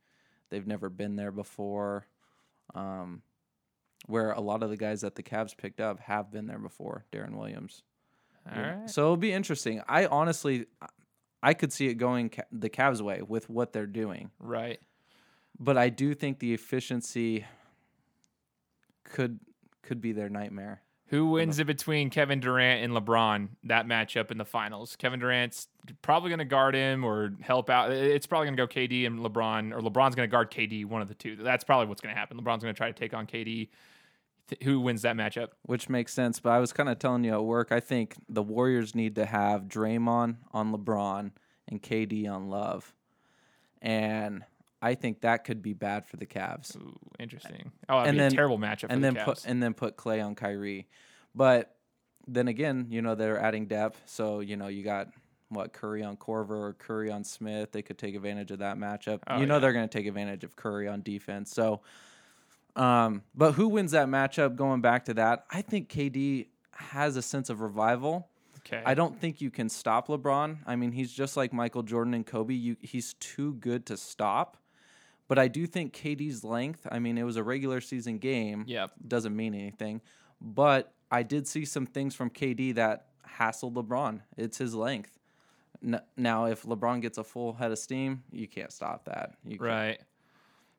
They've 0.51 0.67
never 0.67 0.91
been 0.91 1.17
there 1.17 1.33
before. 1.33 2.07
Um, 2.75 3.23
where 4.07 4.31
a 4.33 4.41
lot 4.41 4.63
of 4.63 4.71
the 4.71 4.77
guys 4.77 5.01
that 5.03 5.15
the 5.15 5.23
Cavs 5.23 5.57
picked 5.57 5.81
up 5.81 6.01
have 6.01 6.31
been 6.31 6.47
there 6.47 6.59
before, 6.59 7.05
Deron 7.13 7.37
Williams. 7.37 7.83
All 8.51 8.57
know. 8.63 8.69
right. 8.81 8.91
So 8.91 9.03
it'll 9.03 9.17
be 9.17 9.33
interesting. 9.33 9.83
I 9.89 10.07
honestly, 10.07 10.67
I 11.43 11.55
could 11.55 11.73
see 11.73 11.89
it 11.89 11.95
going 11.95 12.31
Ca- 12.31 12.45
the 12.53 12.71
Cavs' 12.71 13.01
way 13.01 13.23
with 13.23 13.49
what 13.51 13.73
they're 13.73 13.87
doing, 13.87 14.31
Right. 14.39 14.79
but 15.59 15.77
I 15.77 15.89
do 15.89 16.15
think 16.15 16.39
the 16.39 16.55
efficiency 16.55 17.45
could 19.05 19.41
could 19.83 20.01
be 20.01 20.13
their 20.13 20.29
nightmare. 20.29 20.83
Who 21.11 21.29
wins 21.31 21.61
it 21.61 21.67
between 21.69 22.11
Kevin 22.11 22.41
Durant 22.41 22.83
and 22.83 22.93
LeBron? 22.93 23.49
That 23.65 23.87
matchup 23.87 24.33
in 24.33 24.39
the 24.39 24.45
finals. 24.45 24.97
Kevin 24.97 25.21
Durant's 25.21 25.69
probably 26.03 26.31
going 26.31 26.41
to 26.41 26.45
guard 26.45 26.75
him 26.75 27.05
or 27.05 27.33
help 27.41 27.71
out. 27.71 27.93
It's 27.93 28.27
probably 28.27 28.49
going 28.49 28.57
to 28.57 28.67
go 28.67 28.69
KD 28.69 29.07
and 29.07 29.21
LeBron, 29.21 29.73
or 29.73 29.81
LeBron's 29.81 30.17
going 30.17 30.29
to 30.29 30.31
guard 30.31 30.51
KD. 30.51 30.85
One 30.85 31.03
of 31.03 31.09
the 31.09 31.15
two. 31.15 31.37
That's 31.37 31.63
probably 31.63 31.87
what's 31.87 32.01
going 32.01 32.13
to 32.13 32.19
happen. 32.19 32.37
LeBron's 32.37 32.65
going 32.65 32.75
to 32.75 32.77
try 32.77 32.91
to 32.91 32.99
take 32.99 33.15
on 33.15 33.27
KD. 33.27 33.69
Th- 34.49 34.63
Who 34.65 34.81
wins 34.81 35.03
that 35.03 35.15
matchup? 35.15 35.51
Which 35.63 35.89
makes 35.89 36.13
sense, 36.13 36.41
but 36.41 36.51
I 36.51 36.59
was 36.59 36.73
kind 36.73 36.89
of 36.89 36.99
telling 36.99 37.23
you 37.23 37.35
at 37.35 37.45
work. 37.45 37.71
I 37.71 37.79
think 37.79 38.17
the 38.29 38.43
Warriors 38.43 38.97
need 38.97 39.15
to 39.15 39.27
have 39.27 39.63
Draymond 39.69 40.39
on 40.53 40.73
LeBron 40.73 41.31
and 41.69 41.81
KD 41.83 42.29
on 42.29 42.49
Love, 42.49 42.93
and 43.81 44.43
I 44.83 44.95
think 44.95 45.23
that 45.23 45.45
could 45.45 45.63
be 45.63 45.73
bad 45.73 46.07
for 46.07 46.17
the 46.17 46.27
Cavs. 46.27 46.77
Ooh, 46.77 46.95
interesting. 47.19 47.73
Oh, 47.89 47.99
that'd 47.99 48.09
And 48.11 48.17
be 48.17 48.19
then- 48.21 48.33
a 48.33 48.35
terrible 48.37 48.59
matchup 48.59 48.81
for 48.83 48.87
and 48.93 49.03
the 49.03 49.13
then 49.13 49.17
Cavs. 49.17 49.25
put 49.25 49.45
and 49.47 49.63
then 49.63 49.75
put 49.75 49.97
Klay 49.97 50.25
on 50.25 50.35
Kyrie. 50.35 50.87
But 51.35 51.75
then 52.29 52.49
again, 52.49 52.87
you 52.91 53.03
know 53.03 53.15
they're 53.15 53.39
adding 53.41 53.67
depth, 53.67 54.03
so 54.07 54.41
you 54.41 54.57
know 54.57 54.67
you 54.69 54.83
got 54.83 55.09
what 55.49 55.73
Curry 55.73 56.03
on 56.03 56.17
Korver 56.17 56.51
or 56.51 56.73
Curry 56.75 57.11
on 57.11 57.23
Smith. 57.25 57.71
They 57.73 57.83
could 57.83 57.99
take 57.99 58.15
advantage 58.17 58.51
of 58.51 58.59
that 58.59 58.77
matchup. 58.79 59.21
Oh, 59.29 59.39
you 59.39 59.47
know 59.47 59.55
yeah. 59.55 59.59
they're 59.61 59.73
going 59.73 59.89
to 59.89 59.99
take 59.99 60.07
advantage 60.07 60.43
of 60.45 60.57
Curry 60.57 60.89
on 60.89 61.03
defense. 61.03 61.53
So, 61.53 61.83
um, 62.75 63.23
but 63.35 63.53
who 63.53 63.69
wins 63.69 63.93
that 63.93 64.09
matchup? 64.09 64.57
Going 64.57 64.81
back 64.81 65.05
to 65.07 65.15
that, 65.15 65.47
I 65.51 65.63
think 65.63 65.89
KD 65.89 66.49
has 66.73 67.17
a 67.17 67.23
sense 67.23 67.49
of 67.49 67.61
revival. 67.61 68.29
okay. 68.59 68.83
I 68.85 68.95
don't 68.95 69.19
think 69.19 69.41
you 69.41 69.51
can 69.51 69.69
stop 69.69 70.09
LeBron. 70.09 70.59
I 70.67 70.77
mean, 70.77 70.93
he's 70.93 71.13
just 71.13 71.37
like 71.37 71.53
Michael 71.53 71.83
Jordan 71.83 72.13
and 72.13 72.27
Kobe. 72.27 72.53
You, 72.55 72.77
he's 72.81 73.15
too 73.15 73.55
good 73.55 73.87
to 73.87 73.97
stop. 73.97 74.57
But 75.29 75.39
I 75.39 75.49
do 75.49 75.67
think 75.67 75.93
KD's 75.93 76.45
length. 76.45 76.87
I 76.91 76.99
mean, 76.99 77.19
it 77.19 77.25
was 77.25 77.37
a 77.37 77.43
regular 77.43 77.81
season 77.81 78.19
game. 78.19 78.65
Yep. 78.67 78.93
doesn't 79.07 79.35
mean 79.35 79.55
anything. 79.55 80.01
But 80.41 80.93
I 81.11 81.23
did 81.23 81.49
see 81.49 81.65
some 81.65 81.87
things 81.87 82.15
from 82.15 82.31
KD 82.31 82.75
that 82.77 83.07
hassled 83.39 83.75
LeBron. 83.75 84.21
It's 84.37 84.59
his 84.59 84.75
length. 84.75 85.19
N- 85.85 86.01
Now, 86.17 86.45
if 86.47 86.63
LeBron 86.63 87.01
gets 87.03 87.19
a 87.19 87.25
full 87.25 87.55
head 87.55 87.73
of 87.73 87.79
steam, 87.79 88.23
you 88.31 88.47
can't 88.47 88.73
stop 88.73 89.05
that. 89.07 89.35
You 89.45 89.59
can't. 89.59 89.63
Right. 89.63 90.01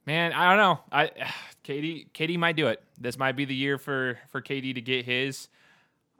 Man, 0.05 0.31
I 0.31 0.49
don't 0.49 0.57
know. 0.57 0.79
I 0.91 1.11
KD 1.65 2.11
KD 2.13 2.37
might 2.37 2.55
do 2.55 2.67
it. 2.67 2.81
This 2.99 3.17
might 3.17 3.33
be 3.35 3.43
the 3.45 3.55
year 3.55 3.77
for 3.77 4.17
for 4.29 4.41
KD 4.41 4.75
to 4.75 4.81
get 4.81 5.05
his. 5.05 5.49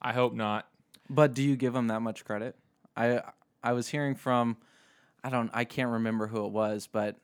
I 0.02 0.12
hope 0.13 0.34
not. 0.34 0.68
But 1.10 1.34
do 1.34 1.42
you 1.42 1.56
give 1.56 1.74
him 1.74 1.88
that 1.88 2.02
much 2.02 2.26
credit? 2.26 2.56
I 2.98 3.22
I 3.63 3.72
was 3.72 3.88
hearing 3.88 4.16
from 4.16 4.58
I 5.24 5.30
don't 5.30 5.50
I 5.54 5.63
can't 5.63 5.90
remember 5.92 6.28
who 6.28 6.46
it 6.46 6.52
was, 6.52 6.88
but 6.92 7.16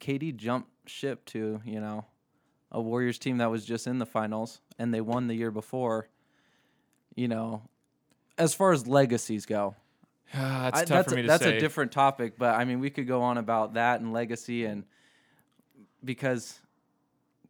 KD 0.00 0.36
jumped 0.36 0.70
ship 0.88 1.24
to, 1.26 1.60
you 1.64 1.80
know, 1.80 2.04
a 2.70 2.80
Warriors 2.80 3.18
team 3.18 3.38
that 3.38 3.50
was 3.50 3.64
just 3.64 3.86
in 3.86 3.98
the 3.98 4.06
finals 4.06 4.60
and 4.78 4.92
they 4.92 5.00
won 5.00 5.26
the 5.26 5.34
year 5.34 5.50
before. 5.50 6.08
You 7.14 7.28
know, 7.28 7.62
as 8.36 8.54
far 8.54 8.72
as 8.72 8.86
legacies 8.86 9.46
go. 9.46 9.74
that's 10.34 10.80
I- 10.80 10.84
tough 10.84 10.88
that's 10.88 11.12
for 11.12 11.18
a, 11.18 11.22
to 11.22 11.28
that's 11.28 11.42
say. 11.42 11.56
a 11.56 11.60
different 11.60 11.92
topic, 11.92 12.34
but 12.38 12.54
I 12.54 12.64
mean 12.64 12.80
we 12.80 12.90
could 12.90 13.06
go 13.06 13.22
on 13.22 13.38
about 13.38 13.74
that 13.74 14.00
and 14.00 14.12
legacy 14.12 14.64
and 14.64 14.84
because 16.04 16.60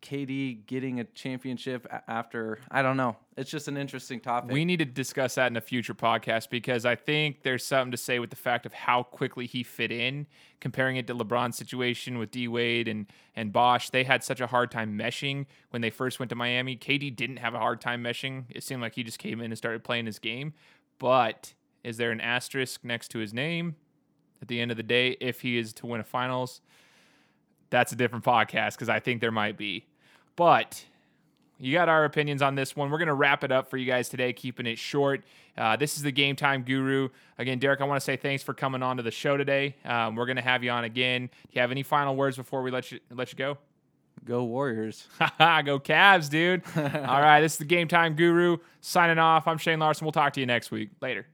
KD 0.02 0.66
getting 0.66 1.00
a 1.00 1.04
championship 1.04 1.86
after 2.06 2.58
I 2.70 2.82
don't 2.82 2.96
know. 2.96 3.16
It's 3.36 3.50
just 3.50 3.68
an 3.68 3.76
interesting 3.76 4.20
topic. 4.20 4.52
We 4.52 4.64
need 4.64 4.78
to 4.78 4.84
discuss 4.84 5.36
that 5.36 5.50
in 5.50 5.56
a 5.56 5.60
future 5.60 5.94
podcast 5.94 6.50
because 6.50 6.84
I 6.84 6.96
think 6.96 7.42
there's 7.42 7.64
something 7.64 7.92
to 7.92 7.96
say 7.96 8.18
with 8.18 8.30
the 8.30 8.36
fact 8.36 8.66
of 8.66 8.72
how 8.72 9.02
quickly 9.02 9.46
he 9.46 9.62
fit 9.62 9.92
in, 9.92 10.26
comparing 10.60 10.96
it 10.96 11.06
to 11.06 11.14
LeBron's 11.14 11.56
situation 11.56 12.18
with 12.18 12.30
D 12.30 12.48
Wade 12.48 12.88
and 12.88 13.06
and 13.34 13.52
Bosh. 13.52 13.90
They 13.90 14.04
had 14.04 14.24
such 14.24 14.40
a 14.40 14.46
hard 14.46 14.70
time 14.70 14.98
meshing 14.98 15.46
when 15.70 15.82
they 15.82 15.90
first 15.90 16.18
went 16.18 16.30
to 16.30 16.36
Miami. 16.36 16.76
KD 16.76 17.14
didn't 17.14 17.38
have 17.38 17.54
a 17.54 17.58
hard 17.58 17.80
time 17.80 18.02
meshing. 18.02 18.44
It 18.50 18.62
seemed 18.62 18.82
like 18.82 18.94
he 18.94 19.02
just 19.02 19.18
came 19.18 19.40
in 19.40 19.46
and 19.52 19.58
started 19.58 19.84
playing 19.84 20.06
his 20.06 20.18
game. 20.18 20.54
But 20.98 21.54
is 21.84 21.96
there 21.96 22.10
an 22.10 22.20
asterisk 22.20 22.84
next 22.84 23.08
to 23.08 23.18
his 23.18 23.32
name 23.32 23.76
at 24.42 24.48
the 24.48 24.60
end 24.60 24.70
of 24.70 24.76
the 24.76 24.82
day 24.82 25.16
if 25.20 25.40
he 25.42 25.58
is 25.58 25.72
to 25.74 25.86
win 25.86 26.00
a 26.00 26.04
finals? 26.04 26.60
That's 27.70 27.92
a 27.92 27.96
different 27.96 28.24
podcast 28.24 28.72
because 28.72 28.88
I 28.88 29.00
think 29.00 29.20
there 29.20 29.32
might 29.32 29.56
be. 29.56 29.86
But 30.36 30.84
you 31.58 31.72
got 31.72 31.88
our 31.88 32.04
opinions 32.04 32.42
on 32.42 32.54
this 32.54 32.76
one. 32.76 32.90
We're 32.90 32.98
going 32.98 33.08
to 33.08 33.14
wrap 33.14 33.44
it 33.44 33.52
up 33.52 33.68
for 33.68 33.76
you 33.76 33.86
guys 33.86 34.08
today, 34.08 34.32
keeping 34.32 34.66
it 34.66 34.78
short. 34.78 35.24
Uh, 35.56 35.76
this 35.76 35.96
is 35.96 36.02
the 36.02 36.12
Game 36.12 36.36
Time 36.36 36.62
Guru. 36.62 37.08
Again, 37.38 37.58
Derek, 37.58 37.80
I 37.80 37.84
want 37.84 38.00
to 38.00 38.04
say 38.04 38.16
thanks 38.16 38.42
for 38.42 38.54
coming 38.54 38.82
on 38.82 38.96
to 38.98 39.02
the 39.02 39.10
show 39.10 39.36
today. 39.36 39.74
Um, 39.84 40.14
we're 40.14 40.26
going 40.26 40.36
to 40.36 40.42
have 40.42 40.62
you 40.62 40.70
on 40.70 40.84
again. 40.84 41.26
Do 41.26 41.48
you 41.52 41.60
have 41.60 41.72
any 41.72 41.82
final 41.82 42.14
words 42.14 42.36
before 42.36 42.62
we 42.62 42.70
let 42.70 42.92
you 42.92 43.00
let 43.10 43.32
you 43.32 43.36
go? 43.36 43.58
go 44.24 44.44
Warriors. 44.44 45.06
Go 45.18 45.78
Cavs, 45.80 46.28
dude. 46.28 46.62
All 46.76 46.82
right, 47.20 47.40
this 47.40 47.52
is 47.52 47.58
the 47.58 47.64
Game 47.64 47.88
Time 47.88 48.14
Guru 48.14 48.58
signing 48.80 49.18
off. 49.18 49.46
I'm 49.46 49.58
Shane 49.58 49.78
Larson. 49.78 50.04
We'll 50.04 50.12
talk 50.12 50.32
to 50.34 50.40
you 50.40 50.46
next 50.46 50.70
week. 50.70 50.90
Later. 51.00 51.26